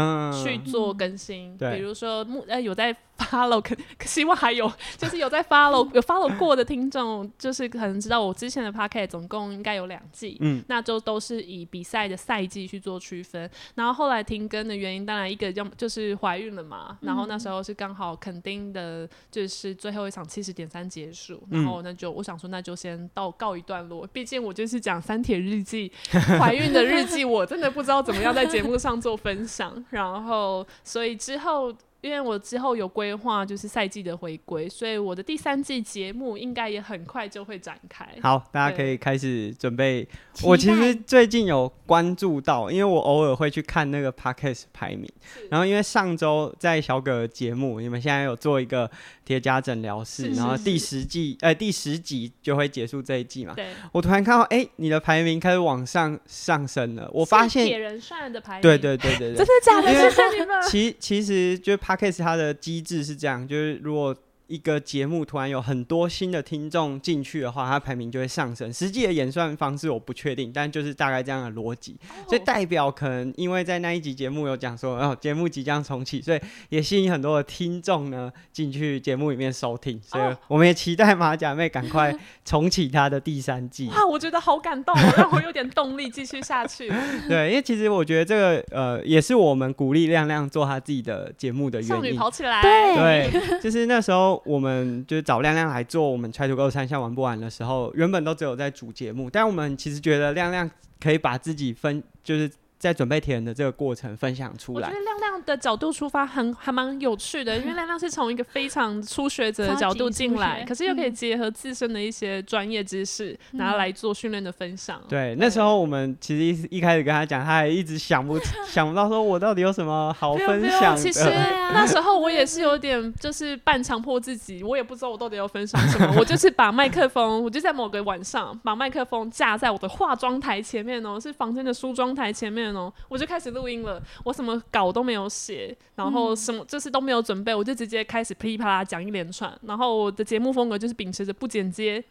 [0.44, 2.96] 去做更新，比如说目呃有在。
[3.18, 3.76] Follow 可
[4.06, 13.50] 希望还有， 就是有在 follow 有 follow 过的听众，就是可能知道我之前的 p a c k e t 总共应该有两季，嗯，那就都是以比赛的赛季去做区分。
[13.76, 25.92] 然后后来停更的原因，当然一个要就是怀孕了嘛，然后那时候是刚好肯定的，就是最后一场七十点三结束，然后那就我想说那就先到告一段落，毕竟我就是讲三铁日记，
[26.40, 31.74] 怀孕的日记，我真的不知道怎么样在节目上做分享，然后所以之后。
[32.02, 38.08] 因为我之后有规划，就是赛季的回归，所以我的第三季节目应该也很快就会展开。
[38.22, 40.08] 好，大家可以开始准备。
[40.44, 45.10] 我其实最近有关注到，因为我偶尔会去看那个 podcast 排名，
[45.50, 48.90] 然后因为上周在小葛节目，你们现在有做一个
[49.28, 53.54] 叠加诊疗室，然后第十季，呃，第十集就会结束这一季嘛。
[53.54, 53.68] 对。
[53.92, 57.10] 我突然看到，哎，你的排名开始往上上升了。
[57.12, 58.62] 我发现铁人算的排名。
[58.62, 59.36] 对对对对对。
[59.44, 59.92] 真的假的？
[59.92, 60.56] 因为。
[60.70, 61.76] 其其实就。
[61.78, 64.16] Podcast 它的机制是这样，就是如果。
[64.48, 68.72] 一个节目突然有很多新的听众进去的话，它排名就会上升。
[68.72, 71.98] 实际的演算方式我不确定，但就是大概这样的逻辑。
[72.26, 80.02] 所以代表可能因为在那一集节目有讲说，哦，节目即将重启，所以也吸引很多的听众呢进去节目里面收听。
[80.02, 83.88] 所以我们也期待马甲妹赶快重启她的第三季。
[83.90, 86.90] 哇，我觉得好感动，让我有点动力继续下去。
[87.28, 91.96] 对，因为其实我觉得这个呃，也是我们鼓励亮亮做他自己的节目的原因。
[91.96, 94.37] 少女跑起来，对，就是那时候。
[94.46, 100.70] 我们就是找亮亮来做我们 Try to Go 三项玩不完的时候，原本都只有在主节目，但我们其实觉得亮亮
[101.00, 102.52] 可以把自己分，就是。
[102.80, 115.02] 在准备填的这个过程分享出来，我觉得亮亮的角度出发很还蛮有趣的， 因为亮亮是从一个非常初学者的角度进来，可是又可以结合自身的一些专业知识，拿来做训练的分享。
[115.10, 120.96] 对，那时候我们其实一一开始跟他讲，他还一直想不 想不到说我到底有什么好分享。
[120.96, 121.24] 其实
[121.74, 132.67] 那时候我也是有点就是半强迫自己，我也不知道我到底要分享什么，我就是把麦克风，我就在某个晚上把麦克风架在我的化妆台前面哦，是房间的梳妆台前面。
[133.08, 139.52] 我就开始录音了，我什么稿都没有写，然后什么就是都没有准备，我就直接开始噼里啪啦讲一连串。
[139.64, 142.04] 然后我的节目风格就是秉持着不剪接、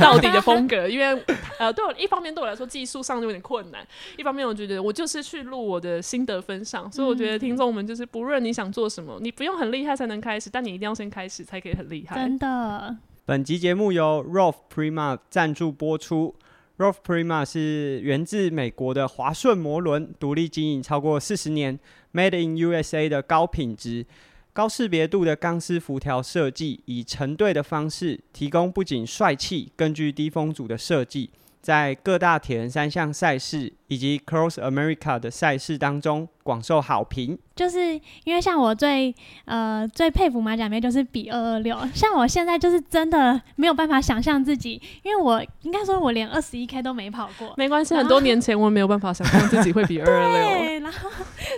[0.00, 1.24] 到底的风格，因为
[1.58, 12.16] 呃，对我一方面对我来说技术上就有点困难，一方面我觉得我就是去录我的心得分享，所以我觉得听众们就是不论你想做什么，你不用很厉害才能开始，但你一定要先开始才可以很厉害。
[12.16, 12.96] 真的。
[13.24, 16.34] 本集节目由 Rolf Prima 赞助播出。
[16.78, 21.78] Rolf Prima 是源自美国的华顺摩轮，独立经营超过四十年
[22.12, 24.06] ，Made in USA 的高品质、
[24.52, 31.30] 高识别度的钢丝辐条设计，以成对的方式提供不仅帅气，根据低风阻的设计，
[31.60, 37.38] 在各大铁人三项赛事以及 Cross America 的赛事当中广受好评。
[37.54, 37.92] 就是
[38.24, 47.52] 因为像我最呃最佩服马甲妹就是比二二六，像我现在就是真的没有办法想象自己，因为我应该说我连二十一 K 都没跑过。
[47.58, 50.48] 没关系，很多年前我没有办法想象自己会比二二六。
[50.58, 51.10] 对，然后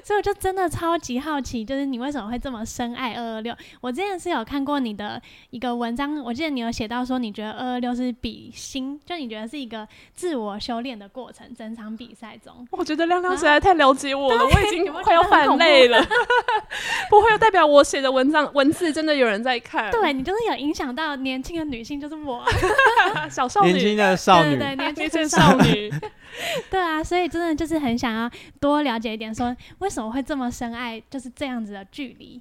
[0.03, 3.57] 所以我就真的超级好奇，就是你为什么会这么深爱二二六？
[3.81, 12.67] 我之前是有看过你的一个文章，我记得你有写到说你觉得二二六是比心，就你觉得是一个自我修炼的过程，整场比赛中。
[12.71, 15.89] 我觉得亮亮实在太了解我了，我已经快要反累。
[15.89, 16.03] 了，
[17.11, 19.91] 不会代表我写的文章文字真的有人在看。
[19.91, 22.43] 对你就是有影响到年轻的女性，就是我
[23.31, 25.93] 小少女，年轻的少女，对 年轻的少女。
[26.71, 32.41] 对啊，所以真的就是很想要多了解一点，说为什么会这么深爱，就是这样子的距离。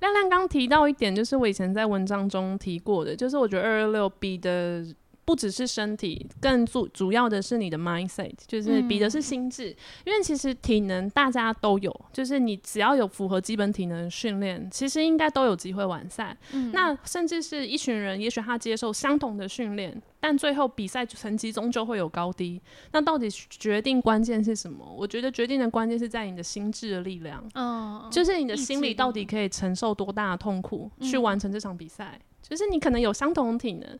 [0.00, 4.84] 亮亮刚提到一点，就是我以前在文章中提过的，就是我觉得二二六 B 的。
[5.28, 9.66] 不只是身体，更主主要的是你的 mindset，就是比的是心智。
[10.06, 16.34] 因为其实体能大家都有，就是你只要有符合基本体能训练，其实应该都有机会完赛。
[16.72, 22.58] 那甚至是一群人，也许他接受相同的训练，但最后比赛成绩终究会有高低。
[22.92, 24.82] 那到底决定关键是什么？
[24.96, 27.46] 我觉得决定的关键是在你的心智的力量。
[27.54, 32.18] 嗯，就是你的心理到底可以承受多大的痛苦去完成这场比赛？
[32.40, 33.98] 就是你可能有相同的体能。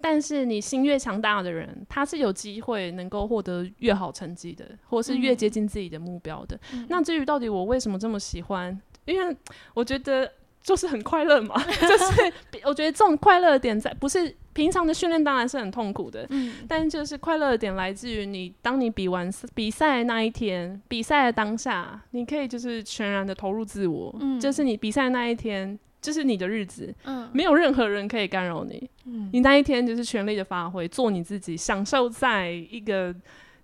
[0.00, 6.58] 但是你心越强大的人，他是有机会能够获得越好成绩的，或是越接近自己的目标的。
[6.88, 8.80] 那至于到底我为什么这么喜欢？
[9.04, 9.36] 因为
[9.74, 10.30] 我觉得
[10.62, 12.32] 就是很快乐嘛， 就是
[12.64, 27.28] 我觉得这种快乐的点在不是平常的训练当然是很痛苦的，嗯但就是快乐的点来自于你，当你比完比赛那一天，比赛的当下，你可以就是全然的投入自我，嗯就是你比赛那一天，就是你的日子，嗯。
[27.32, 29.28] 没有任何人可以干扰你，嗯。
[29.32, 33.14] 你那一天就是全力的发挥，做你自己，享受在一个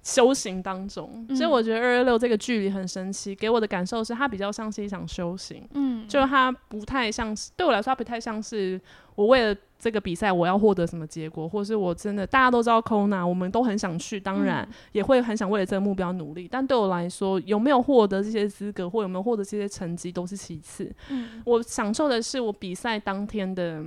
[0.03, 1.27] 修行当中。
[1.29, 1.37] 嗯。
[1.37, 6.07] 所以我觉得二二六这个距离很神奇，给我的感受是它比较像是一场修行，嗯。
[6.07, 8.81] 就它不太像是对我来说，它不太像是
[9.14, 16.49] 我为了这个比赛我要获得什么结果，或是我真的大家都知道 Kona，我们都很想去，当然、也会很想为了这个目标努力。
[16.51, 20.91] 但对我来说，有没有获得这些资格，或有没有获得这些成绩，都是其次。
[21.11, 23.85] 嗯我享受的是我比赛当天的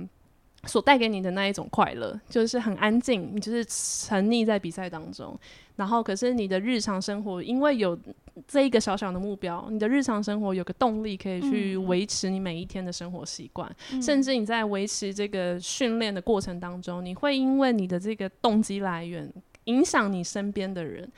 [0.64, 5.38] 所带给你的那一种快乐，就是很安静，你就是沉溺在比赛当中。
[5.76, 7.98] 然后，可是你的日常生活，因为有
[8.46, 19.32] 这一个小小的目标，你的日常生活有个动力可以去嗯维持你每一天的生活习惯，嗯甚至你在维持这个训练的过程当中，你会因为你的这个动机来源
[19.64, 21.10] 影响你身边的人。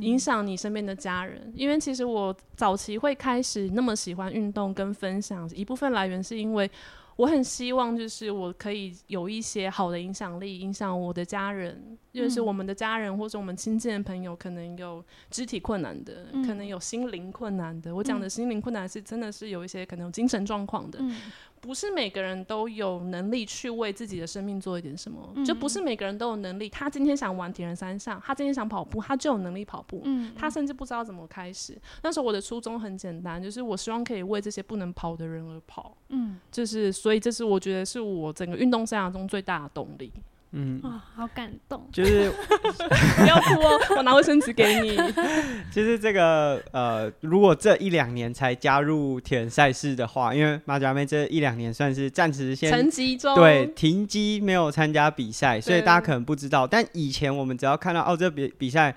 [0.00, 6.70] 影响你身边的家人，因为其实我早期会开始那么喜欢运动跟分享，一部分来源是因为
[7.16, 12.46] 我很希望就是我可以有一些好的影响力，影响我的家人，就是嗯。
[12.46, 17.94] 我们的家人或者我们亲近的朋友，可能有肢体困难的，嗯可能有心灵困难的。
[17.94, 21.16] 我讲的嗯心灵困难是真的是有一些可能有精神状况的，嗯
[21.62, 26.68] 不是每个人都有能力去为自己的生命做一点什么，嗯就不是每个人都有能力。
[26.68, 30.02] 他今天想玩铁人三项，他今天想跑步，他就有能力跑步。
[30.02, 31.80] 嗯他甚至不知道怎么开始。
[32.02, 35.96] 那时候我的初衷很简单，就是我希望可以为这些不能跑的人而跑。
[36.08, 40.12] 嗯就是，所以这是我觉得是我整个运动生涯中最大的动力。
[40.52, 41.88] 嗯，哇，好感动。
[41.90, 42.30] 就是
[43.16, 44.96] 不要哭哦，我拿卫生纸给你。
[45.72, 52.70] 其实这个呃，如果这一两年才加入铁人赛事的话，因为马甲妹这一两年算是暂时先
[53.18, 56.66] 中，对，停机没有参加比赛，所以大家可能不知道。
[56.66, 58.94] 但以前我们只要看到哦，这比比赛，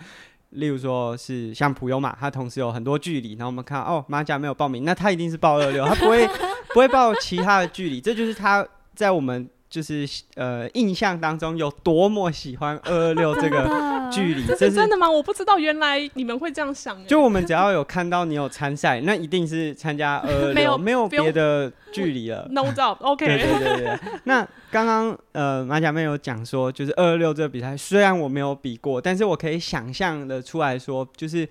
[0.50, 6.28] 例如说是像普悠玛，他同时有很多距离，然后我们看哦马甲没有报名，那他一定是报二六，他不会
[6.74, 15.12] 不会报其他的距离，这就是他在我们就是呃印象当中有多么喜欢二二六 这个个距离，这这是是真的吗？
[15.12, 17.06] 我不知道，原来你们会这样想欸。
[17.06, 22.48] 就我们只要有看到你有参赛，那一定是参加二 二六，没有没有别的距离了。
[22.52, 24.00] no doubt，OK， 对对对对。
[24.24, 31.46] 那刚刚呃马甲妹有讲说，就是二二六这个比赛，虽然我没有比过，但是我可以想象的出来说，就是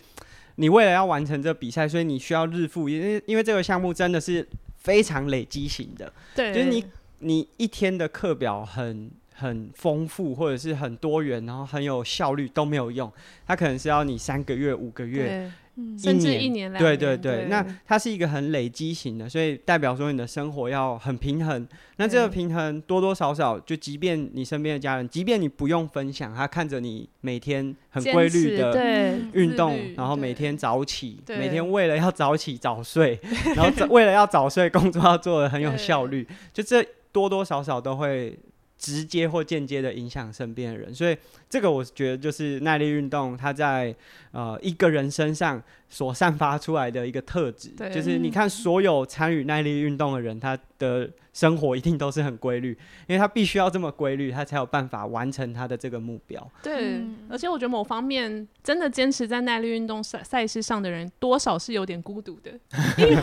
[0.55, 4.47] 你为了要完成这个比赛，所以你需要日复一，因为因为这个项目真的是
[4.79, 6.83] 非常累积型的，对，就是你
[7.19, 9.11] 你一天的课表很。
[9.37, 13.13] 很丰富，或者是很多元，然后很有效率都没有用，
[13.45, 15.99] 它可能是要你三个月、五个月，嗯。
[15.99, 16.71] 甚至一年。
[16.73, 21.67] 两对年对对，那它是一个很累积型的，所以代表说你的生活要很平衡。
[21.97, 33.19] 那这个平衡多多少少，就即便你身边的家人，即便你不用分享，他看着你每天很规律的运动，然后每天早起，每天为了要早起早睡，
[33.57, 38.39] 然后为了要早睡，工作要做的很有效率，就这多多少少都会。
[38.77, 41.17] 直接或间接的影响身边的人，所以
[41.49, 43.95] 这个我觉得就是耐力运动，它在
[44.35, 47.91] 呃一个人身上所散发出来的一个特质，对。
[47.91, 52.71] 就是你看所有参与耐力运动的人，他的生活一定都是很规律，
[53.07, 56.51] 因为他必须要这么规律，他才有办法完成他的这个目标。
[56.63, 57.17] 对，嗯。
[57.31, 62.51] 而且我觉得某方面真的坚持在耐力运动赛赛事上的人，多少是有点孤独的，
[62.99, 63.21] 因为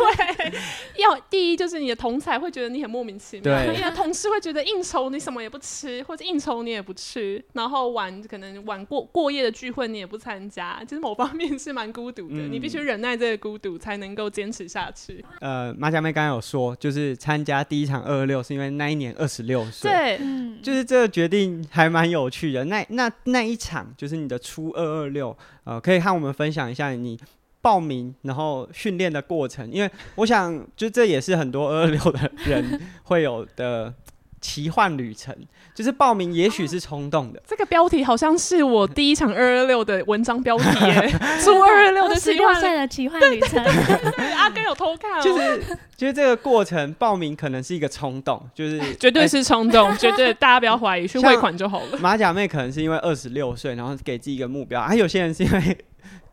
[0.98, 3.76] 要第一就是你的同才会觉得你很莫名其妙，对。
[3.76, 12.52] 你的同事会觉得应酬你什么也不吃，或者应酬你也不吃，然后晚可能晚过过夜的聚会你也不参加，就是某方面是蛮孤独的，嗯。
[12.52, 15.26] 你必须忍耐这个孤独才能够坚持下去。
[15.40, 22.64] 呃，马甲妹刚刚有说，就是参加第一场二二六是因为那一年二十六岁，对，嗯，就是这个决定还蛮有趣的。
[22.66, 27.20] 那那那一场就是你的初二二六，呃，可以和我们分享一下你
[27.62, 33.94] 报名然后训练的过程，因为我想就这也是很多二二六的人会有的
[34.40, 35.36] 奇幻旅程，
[35.82, 37.42] 就是报名也许是冲动的。
[37.48, 41.12] 这个标题好像是我第一场二二六的文章标题耶，
[41.44, 51.98] 初二二六的十奇幻六岁的奇幻旅程，对，阿根有偷看哦，就是就是这个过程报名可能是一个冲动，就是绝对是冲动，绝对大家不要怀疑，去汇款就好了。
[51.98, 55.78] 马甲妹可能是因为二十六岁，然后给自己一个目标，还、有些人是因为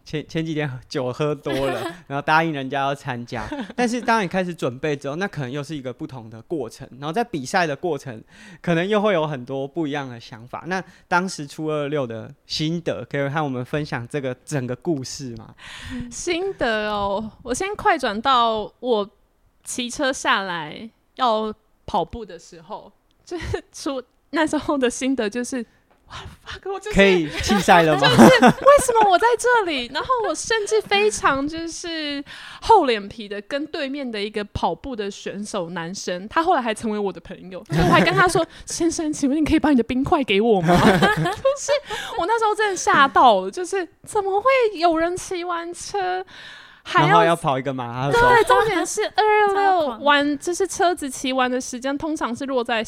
[0.09, 3.47] 前前几天酒喝多了， 然后答应人家要参加。
[3.77, 6.89] 但是当你开始准备之后，那可能又是一个不同的过程。
[6.93, 8.25] 然后在比赛的过程，
[8.63, 10.65] 可能又会有很多不一样的想法。
[10.67, 15.55] 那当时初二六的心得，可以和我们分享这个整个故事吗？
[16.11, 19.11] 心得哦，我先快转到我
[19.63, 21.53] 骑车下来要
[21.85, 22.91] 跑步的时候，
[23.27, 25.67] 就是出那时候的心得就是。
[26.09, 26.73] 哇，fuck！
[26.73, 28.01] 我就是可以弃赛了吗？
[28.09, 29.91] 就是为什么我在这里？
[29.93, 32.25] 然后我甚至非常就是
[32.63, 37.63] 厚脸皮的跟对面的一个跑步的选手男生，他后来还成为我的朋友。
[37.71, 41.73] 我还跟他说：“先生，请问你可以把你的冰块给我吗？” 就是
[42.19, 46.25] 我那时候真的吓到了，就是怎么会有人骑完车？
[46.95, 52.85] 然后要跑一个马拉松，对，重点是二六六玩，就是车子骑完的时间，通常是落在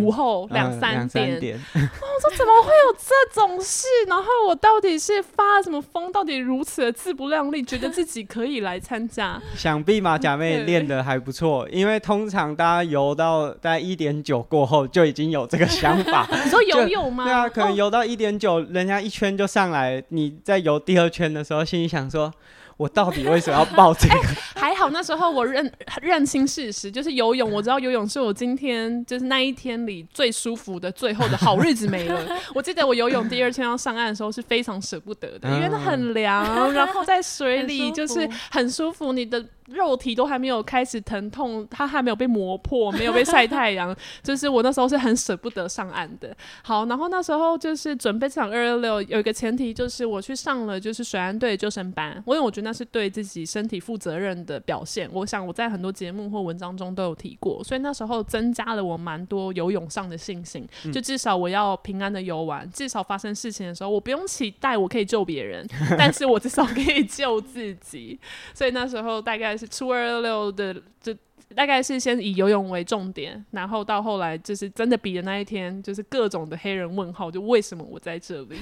[0.00, 1.58] 午后两三点。
[1.74, 3.86] 我说怎么会有这种事？
[4.06, 6.12] 然后我到底是发了什么疯？
[6.12, 9.40] 到底如此的自不量力，觉得自己可以来参加？
[9.56, 16.26] 想必马甲妹练的还不错，因为通常大家游到大概一点九过后，就已经有这个想法。
[16.44, 17.24] 你说游泳吗？
[17.24, 22.32] 对啊，可能游到一点九，人家一圈就上来，你在游第二圈的时候，心里想说。
[22.80, 24.14] 我到底为什么要报这个？
[24.54, 25.70] 还好那时候我认
[26.00, 27.52] 认清事实，就是游泳。
[27.52, 32.18] 我知道游泳是我今天就是那一天里最舒服的最后的好日子没了。
[32.54, 39.44] 我记得我游泳第二天要上岸的时候是非常舍不得的，因为它很凉，然后在水里 就是很舒服，你的。
[39.70, 46.36] 肉体都还没有开始疼痛，它还没有被磨破，没有被晒太阳， 就是我那时候是很舍不得上岸的。
[46.60, 55.10] 好，然后那时候就是准备这场二六六，有一个前提就是我去上了就是水岸队救生班，因为我觉得那是对自己身体负责任的表现。
[55.12, 60.66] 我想我在很多节目或文章中都有提过，所以那时候增加了我蛮多游泳上的信心。
[60.92, 65.66] 就至少我要平安的游完，至少发生事情的时候，我不用期待我可以救别人，
[65.98, 68.18] 但是我至少可以救自己。
[68.54, 69.50] 所以那时候大概。
[69.60, 71.12] 是初二六的，就
[71.54, 78.56] 大概是先以游泳为重点，然后到后来就是真的比的那一天，就是各种的黑人问号，就为什么我在这里？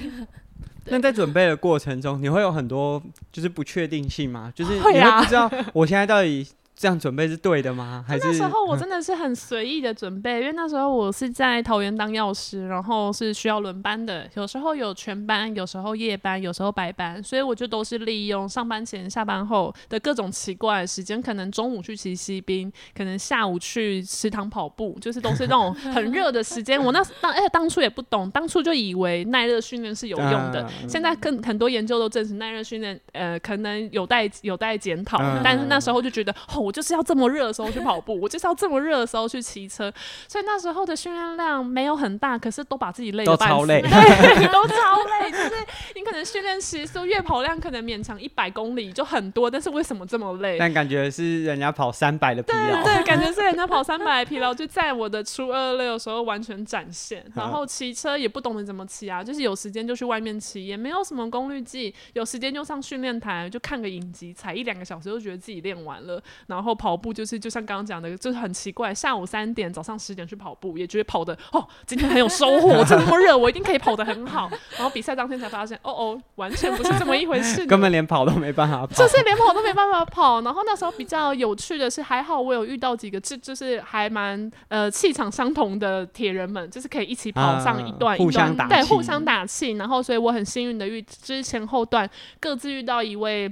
[0.89, 4.51] 那在准备的过程中，你会有很多就是不确定性吗？
[4.55, 6.47] 就是你会不知道我现在到底。
[6.79, 8.05] 这样准备是对的吗？
[8.07, 26.79] 还是那时候我真的是很随意的准备，因为那时候我是在桃园当药师，然后是需要轮班的，有时候有全班，有时候夜班，有时候白班，所以我就都是利用上班前、下班后的各种奇怪的时间，可能中午去骑西兵，可能下午去食堂跑步，就是都是那种很热的时间。
[26.81, 36.68] 我那当而且当初也不懂，当初就以为耐热训练是有用的，现在更很多研究都证实耐热训练呃可能有待有待检讨，但是那时候就觉得哦。
[36.69, 39.91] 我就是要这么热的时候去跑步，我就是要这么热的时候去骑车，
[40.27, 45.31] 所以那时候的训练量没有很大，可是都把自己累都超累，对，都超累。
[45.31, 45.55] 就是
[45.95, 50.59] 你可能训练时速月跑量可能勉强一百公里就很多，但是为什么这么累？
[50.59, 57.25] 但感觉是人家跑三百的疲劳，对， 感觉是人家跑三百的疲劳，就在我的初二六的时候完全展现。
[57.33, 66.58] 然后骑车也不懂得怎么骑啊，就是有时间就去外面骑，也没有什么功率计，有时间就上训练台就看个影集，踩一两个小时就觉得自己练完了，然后。
[66.59, 68.93] 然后跑步就是就像刚刚讲的，就是很奇怪。
[68.93, 72.83] 下午三点、早上十点去跑步，也觉得跑的哦，今天很有收获。
[72.83, 74.51] 这么热，我一定可以跑得很好。
[74.75, 80.41] 然后比赛当天才发现，哦哦，完全不是这么一回事，根本连跑都没办法跑，就是连跑都没办法跑。
[80.41, 89.71] 然后那时候比较有趣的是，还好我有遇到几个，就就是还蛮呃气场相同的铁人们，就是可以一起跑上一段一段，对，互相打气。
[89.77, 92.09] 然后所以我很幸运的遇之前后段
[92.41, 93.49] 各自遇到一位。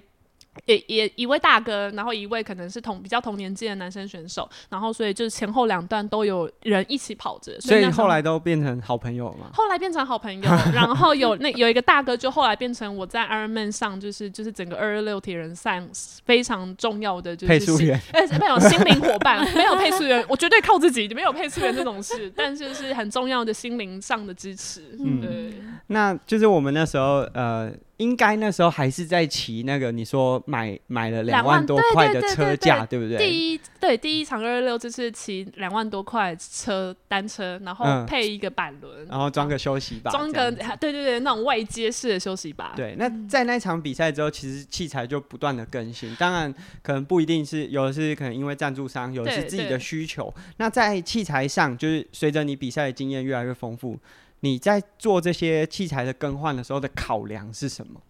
[0.66, 9.50] 也也一位大哥，然后一位可能是同比较同年纪的男生选手，然后所以就是前后两段都有人一起跑着，所以后来都变成好朋友嘛。
[9.54, 15.82] 后来变成好朋友，然后有 那有一个大哥，就后来变成我在 Ironman 上，就是就是整个二二六铁人赛
[16.26, 24.98] 非常重要的就是配速员，呃没有心灵伙伴，没有配速员，我绝对靠自己，没有配速员这种事，但是是很重要的心灵上的支持。
[25.00, 25.54] 嗯，对，
[25.88, 27.72] 那就是我们那时候呃。
[27.98, 33.18] 应该那时候还是在骑那个，你说买买了两万多块的车架，对不对？
[33.18, 42.74] 第一对第一场二二六就是骑两万多块车单车，然后配一个板轮，然后装个休息吧，装个对对对那种外接式的休息吧。
[42.76, 50.32] 对，那在那场比赛之后，其实器材就不断的更新，当然可能不一定是有的是可能因为赞助商，有的是自己的需求。
[50.58, 53.98] 那在器材上，就是随着你比赛的经验越来越丰富。
[54.42, 58.02] 你在做这些器材的更换的时候的考量是什么？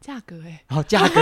[0.00, 1.14] 价格哎，好价格。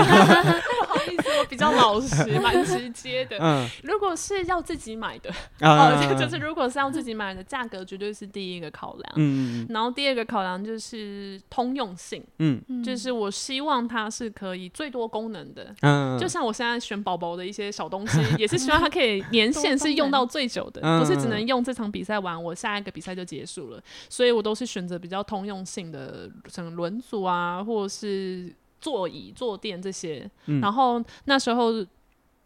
[1.50, 3.36] 比较老实，蛮直接的。
[3.40, 5.28] 嗯，如果是要自己买的，
[5.60, 9.12] 哦，就是如果是要自己买的，价格绝对是第一个考量。
[9.16, 12.24] 嗯然后第二个考量就是通用性。
[12.38, 12.62] 嗯。
[12.84, 15.74] 就是我希望它是可以最多功能的。
[15.82, 16.16] 嗯。
[16.18, 23.82] 就像我现在选宝宝的一些小东西， 也是希望它可以年限是用到最久的，不是只能用这场比赛完，我下一个比赛就结束了。
[24.08, 28.54] 所以我都是选择比较通用性的，什么轮组啊，或者是。
[28.80, 30.28] 座椅、坐垫这些，
[30.60, 31.72] 然后那时候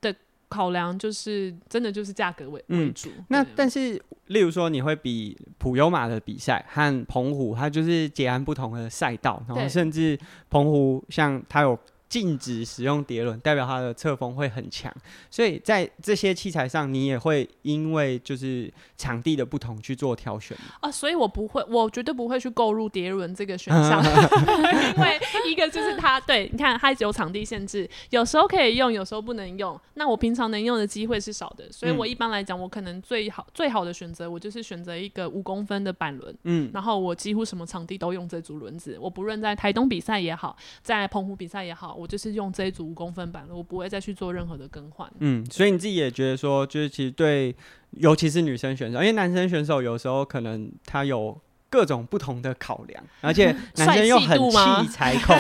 [0.01, 0.14] 的
[0.49, 3.11] 考量就是真的就是价格为为主。
[3.28, 10.18] 那但是，例如说，你会比普悠马的比赛和澎湖，它就是截然不同的赛道，然后甚至
[10.51, 11.78] 澎湖像它有
[12.14, 14.94] 禁止使用碟轮，代表它的侧风会很强，
[15.28, 20.56] 所以在这些器材上，你也会因为就是场地的不同去做挑选。
[20.78, 24.00] 啊，所以我不会，我绝对不会去购入碟轮这个选项，
[24.96, 25.18] 因为
[25.50, 29.76] 一个就是它，对，你看它有场地限制，有时候可以用，有时候不能用。
[29.94, 45.11] 那我平常能用的机会是少的，所以我嗯一般来讲，我可能最好最好的选择，我就是选择一个五公分的板轮，嗯，然后我几乎什么场地都用这组轮子，我不论在台东比赛也好，在澎湖比赛也好，我就是用这一组五公分板了，我不会再去做任何的更换。
[45.18, 47.55] 嗯，所以你自己也觉得说，就是其实对，
[47.90, 51.38] 尤其是女生选手，因为男生选手有时候可能他有
[51.70, 55.36] 各种不同的考量，而且 男生又很帅气度吗器材 控，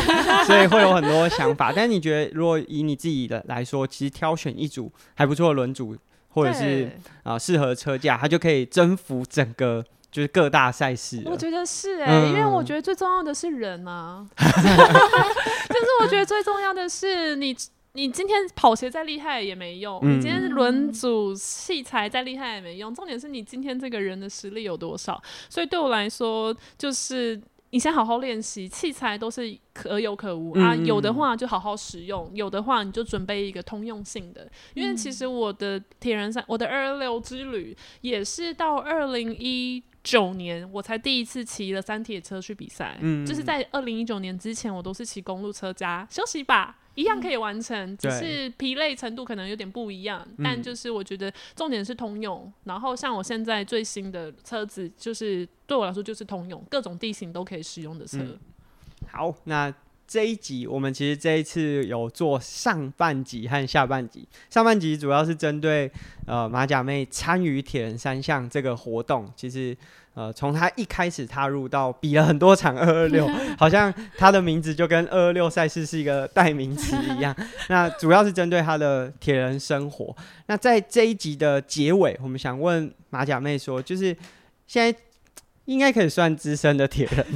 [0.46, 1.72] 所以会有很多想法。
[1.72, 5.96] 但是你觉得，如果以你自己的来说，其实挑选一组还不错的轮组，
[6.28, 6.90] 或者是
[7.22, 9.84] 啊适合车架，它就可以征服整个
[10.14, 11.20] 就是各大赛事。
[11.26, 17.56] 我觉得是哎、因为我嗯觉得最重要的是人啊， 就是我觉得最重要的是你。
[17.96, 25.22] 你今天跑鞋再厉害也没用，嗯你今天轮组器材再厉害也没用，重点是你今天这个人的实力有多少。
[25.48, 27.40] 所以对我来说，就是
[27.70, 34.44] 你先好好练习，器材都是可有可无、啊，有的话就好好使用，有的话你就准备一个通用性的。
[34.74, 46.78] 因为其实我的铁人三，我的二二六之旅也是到二零一九年我才第一次骑了三铁车去比赛，嗯就是在二零一九年之前，我都是骑公路车加休息吧。
[46.94, 52.52] 一样可以完成，只是疲累程度可能有点不一样，嗯但就是我觉得重点是通用。
[52.62, 58.18] 然后像我现在最新的车子，就是对我来说就是通用，各种地形都可以使用的车。
[58.20, 58.38] 嗯
[59.10, 59.74] 好，那
[60.14, 64.24] 这一集我们其实这一次有做上半集和下半集。
[64.48, 65.90] 上半集主要是针对
[66.24, 69.76] 呃马甲妹参与铁人三项这个活动，其实
[70.14, 77.34] 呃从她一开始踏入到比了很多场二二六， 好像她的名字就跟二二六赛事是一个代名词一样。
[77.68, 80.16] 那主要是针对她的铁人生活。
[80.46, 84.16] 那在这一集的结尾，我们想问马甲妹说，就是
[84.68, 84.96] 现在。
[85.66, 87.26] 应该可以算资深的铁人，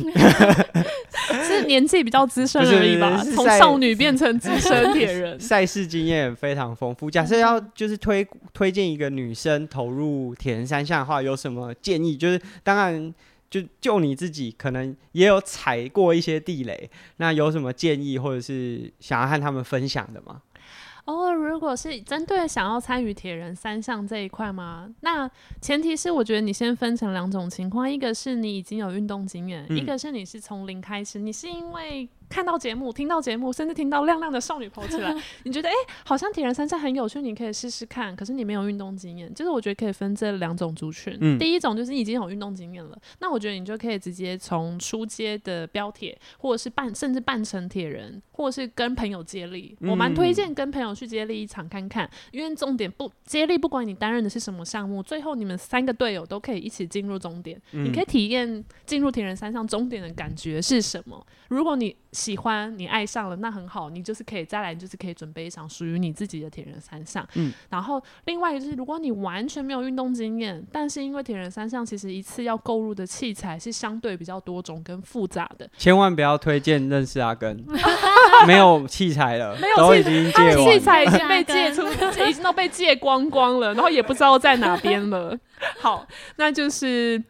[1.45, 5.39] 是年纪比较资深而已吧，从少女变成资深铁人。
[5.41, 7.11] 赛事经验非常丰富。
[7.11, 12.17] 假设要就是推推荐一个女生投入铁人三项的话，有什么建议？
[12.17, 13.15] 就是当然
[13.51, 20.43] 就就你自己可能也有踩过一些地雷，那有什么建议或者是想要和他们分享的吗？
[21.09, 24.95] 哦，如果是针对想要参与铁人三项这一块吗？
[25.01, 25.27] 那
[25.59, 35.15] 前提是我觉得你先分成两种情况，一个是你已经有运动经验，嗯一个是你是从零开始，你是因为看到节目、听到节目，甚至听到亮亮的少女跑起来，
[35.45, 38.15] 你觉得哎、诶好像铁人三项很有趣，你可以试试看。
[38.15, 41.17] 可是你没有运动经验，就是我觉得可以分这两种族群。
[41.21, 49.77] 嗯第一种就是你已经有运动经验了，那我觉得你就可以直接从初阶的标铁，或者是半甚至半程铁人，或者是跟朋友接力。
[49.81, 57.61] 我蛮推荐跟朋友去接力一场看看，因为重点不接力，不管你担任的是什么项目，最后你们三个队友都可以一起进入终点。
[57.71, 61.25] 你可以体验进入铁人三项终点的感觉是什么。
[61.49, 67.25] 如果你喜欢，你爱上了，那很好，你就是可以再来，你就是可以准备一场属于你自己的铁人三项。
[67.35, 77.65] 嗯，然后另外一个就是，如果你完全没有运动经验，但是因为铁人三项其实一次要购入的器材是相对比较多种跟复杂的，千万不要推荐认识阿根，
[78.49, 80.81] 没有器材了， 没有都已器他的器经借完了。
[80.81, 81.87] 材已经被借出，
[82.29, 85.39] 已经都被借光光了，然后也不知道在哪边了。
[85.81, 86.05] 好，
[86.37, 87.23] 那就是。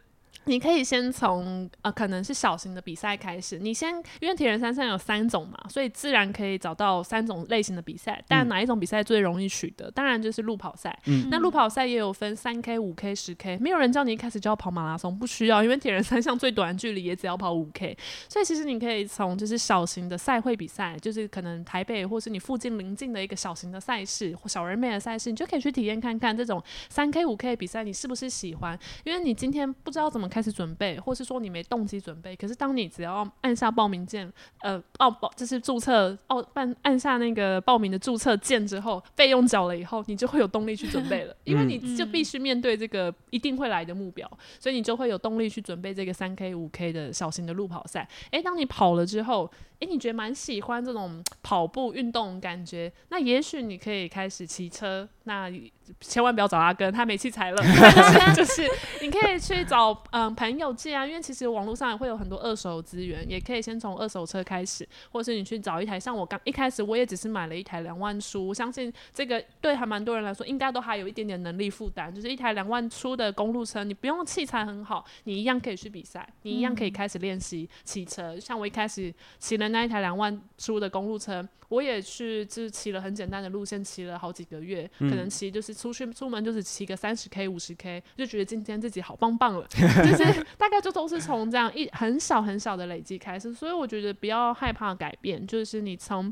[0.49, 3.59] 你可以先从呃，可能是小型的比赛开始。
[3.59, 8.21] 你先，因为铁人三项有三种嘛，所以自然可以找到三种类型的比赛。
[8.27, 9.89] 但哪一种比赛最容易取得？
[9.91, 10.97] 当然就是路跑赛。
[11.05, 17.95] 嗯那路跑赛也有分三 K、五 K、十 K，没有人叫你一开始就要跑马拉松，不需要，因为铁人三项最短距离也只要跑五 K。
[18.27, 28.77] 所以其实你可以从就是小型的赛会比赛，就是可能台北或是你附近邻近的一个小型的赛事或小人妹的赛事，你就可以去体验看看这种三 K、五 K 比赛，你是不是喜欢？
[29.03, 34.31] 因为你今天不知道怎么开始准备，或是说你没动机准备，可是当你只要按下报名键，
[34.61, 44.25] 呃，报报就是注册哦，按按下那个报名的注册键之后，费用缴了以后，你就会有动力去准备了， 因为你就必须面对这个一定会来的目标，
[44.61, 48.07] 所以你就会有动力去准备这个三 K、五 K 的小型的路跑赛。
[48.31, 55.05] 诶，当你跑了之后，诶，你觉得蛮喜欢这种跑步运动感觉，那也许你可以开始骑车。
[55.29, 55.47] 那
[55.99, 57.61] 千万不要找阿根，他没器材了。
[57.61, 58.67] 但 是 就是
[59.01, 65.99] 你可以去找嗯嗯朋友借啊，因为其实网络上也会有很多二手资源，也可以先从二手车开始，或是你去找一台。
[65.99, 78.39] 像我刚一开始我也只是买了一台两万出，相信这个对还蛮多人来说，应该都还有一点点能力负担，就是一台两万出的公路车，你不用器材很好，你一样可以去比赛，你一样可以开始练习骑车。
[78.39, 81.47] 像我一开始骑了那一台两万出的公路车。
[81.69, 96.31] 我也去，就是骑了很简单的路线，骑了好几个月，可能骑就是出去出门就是骑个三十 K、五十 K，就觉得今天自己好棒棒了， 就是大概就都是从这样一很小很小的累积开始，所以我觉得不要害怕改变，就是你从。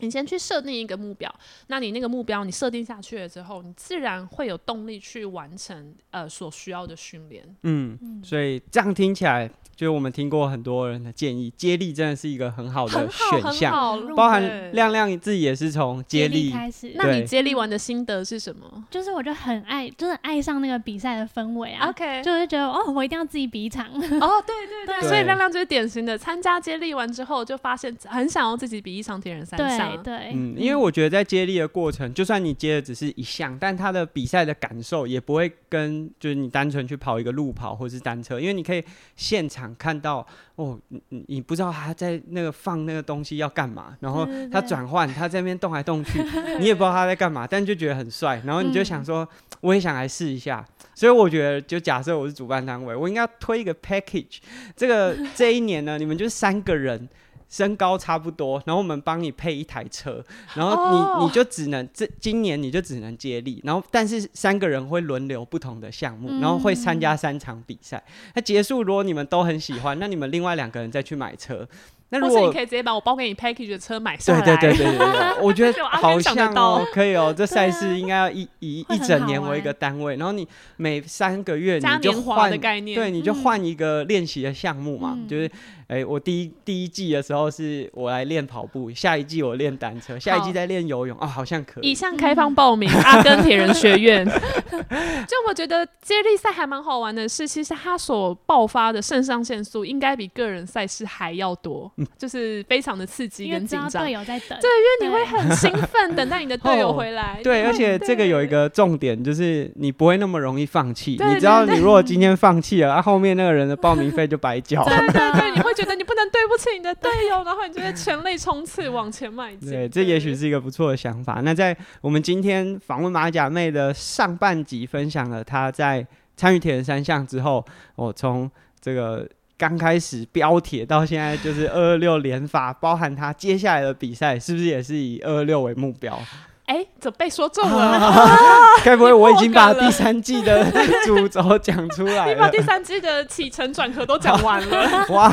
[0.00, 1.34] 你先去设定一个目标，
[1.68, 7.56] 那你那个目标你设定下去了之后，你自然会有动力去完成呃所需要的训练。
[7.62, 13.72] 嗯，所以这样听起来，就是我们听过很多人的建议，接力真的是一个很好的选项，
[14.16, 16.92] 包含亮亮自己也是从接力开始。
[16.94, 18.84] 那你接力完的心得是什么？
[18.90, 21.90] 就是我就很爱，就是爱上那个比赛的氛围啊。
[21.90, 23.86] OK，就是觉得哦，我一定要自己比一场。
[23.86, 30.02] 哦，对对对，所以亮亮就是典型的参加接力完之后，就发现很想要自己比一场铁人三项。
[30.02, 38.82] 对，嗯，因为我觉得在接力的过程，就算你接的只是一项，但他的比赛的感受也不会跟就是你单纯去跑一个路跑或是单车，因为你可以
[39.16, 46.22] 现场看到哦，你你不知道他在那个放那个东西要干嘛，然后他转换他在那边动来动去，
[46.58, 49.28] 你也不知道他在干嘛，但就觉得很帅，然后你就想说
[49.60, 50.64] 我也想来试一下，
[50.94, 54.38] 所以我觉得就假设我是主办单位，我应该推一个 package，
[54.76, 57.08] 这个这一年呢，你们就三个人。
[57.48, 60.22] 身高差不多，然后我们帮你配一台车，
[60.54, 68.02] 然后你你就只能这今年你就只能接力，然后但是三个人会轮流不同的项目，然后会参加三场比赛。
[68.34, 71.66] 那结束如果你们都很喜欢，那你们另外两个人再去买车。
[72.08, 77.34] 那如果你可以直接把我包给你 package 的车买下来，对对对对对，我觉得好像哦，可以哦。
[77.36, 85.50] 这赛事应该要以以一整年为一个单位，然后你每三个月你就换的概念，对，你就换一个练习的项目嘛，就是。
[85.88, 91.92] 哎，我第一第一季的时候是我来练跑步，下一季我练单车，下一季再练游泳哦，好像可以。
[91.92, 94.26] 以上开放报名阿根铁人学院。
[94.26, 104.02] 就我觉得接力赛还蛮好玩的是，其实它所爆发的肾上腺素应该比个人赛事还要多，就是非常的刺激跟紧张。
[104.02, 107.38] 队友在等，对，因为你会很兴奋，等待你的队友回来。
[107.44, 111.12] 对，而且这个有一个重点，就是你不会那么容易放弃。
[111.12, 114.82] 你知道，你如果今天放弃了，啊，后面那个人的报名费就白交。
[114.84, 115.75] 对对对，你会。
[115.76, 119.68] 觉得你不能对不起你的队友，然后你就会全力冲刺往前迈进。
[119.68, 121.42] 对，这也许是一个不错的想法。
[121.44, 126.06] 那在我们今天访问马甲妹的上半集，分享了她在
[126.36, 127.64] 参与铁人三项之后，
[127.94, 128.50] 我从
[128.80, 136.18] 这个刚开始标铁到现在就是二二六连发，包含她接下来的比赛，是不是也是以二二六为目标？
[136.66, 138.00] 哎，怎么被说中了？
[138.84, 140.64] 该不会我已经把第三季的
[141.04, 142.34] 主轴讲出来了？
[142.34, 145.06] 你把第三季的起承转合都讲完了。
[145.10, 145.32] 哇！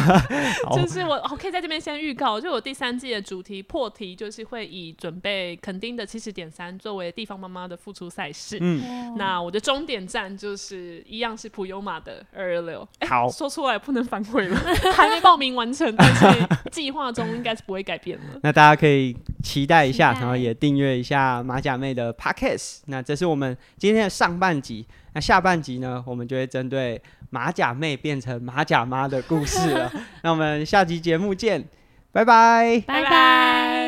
[0.75, 8.59] 就是我，我可以在这边先预告，就我第三季的主题破题，就是会以准备垦丁的七十点三作为地方妈妈的复出赛事。
[8.61, 12.87] 嗯，那我的终点站就是一样是普悠玛的二二六。
[13.09, 14.55] 好，说出来不能反悔了，
[14.95, 18.39] 还没报名完成，但是计划中应该是不会改变了。
[18.43, 21.43] 那大家可以期待一下，然后也订阅一下。
[21.43, 24.85] 马甲妹的 podcast，那这是我们今天的上半集。
[25.13, 29.91] 那下半集呢，我们就会针对马甲妹变成马甲妈的故事了。
[30.23, 31.63] 那我们下集节目见，
[32.11, 33.82] 拜拜，拜拜。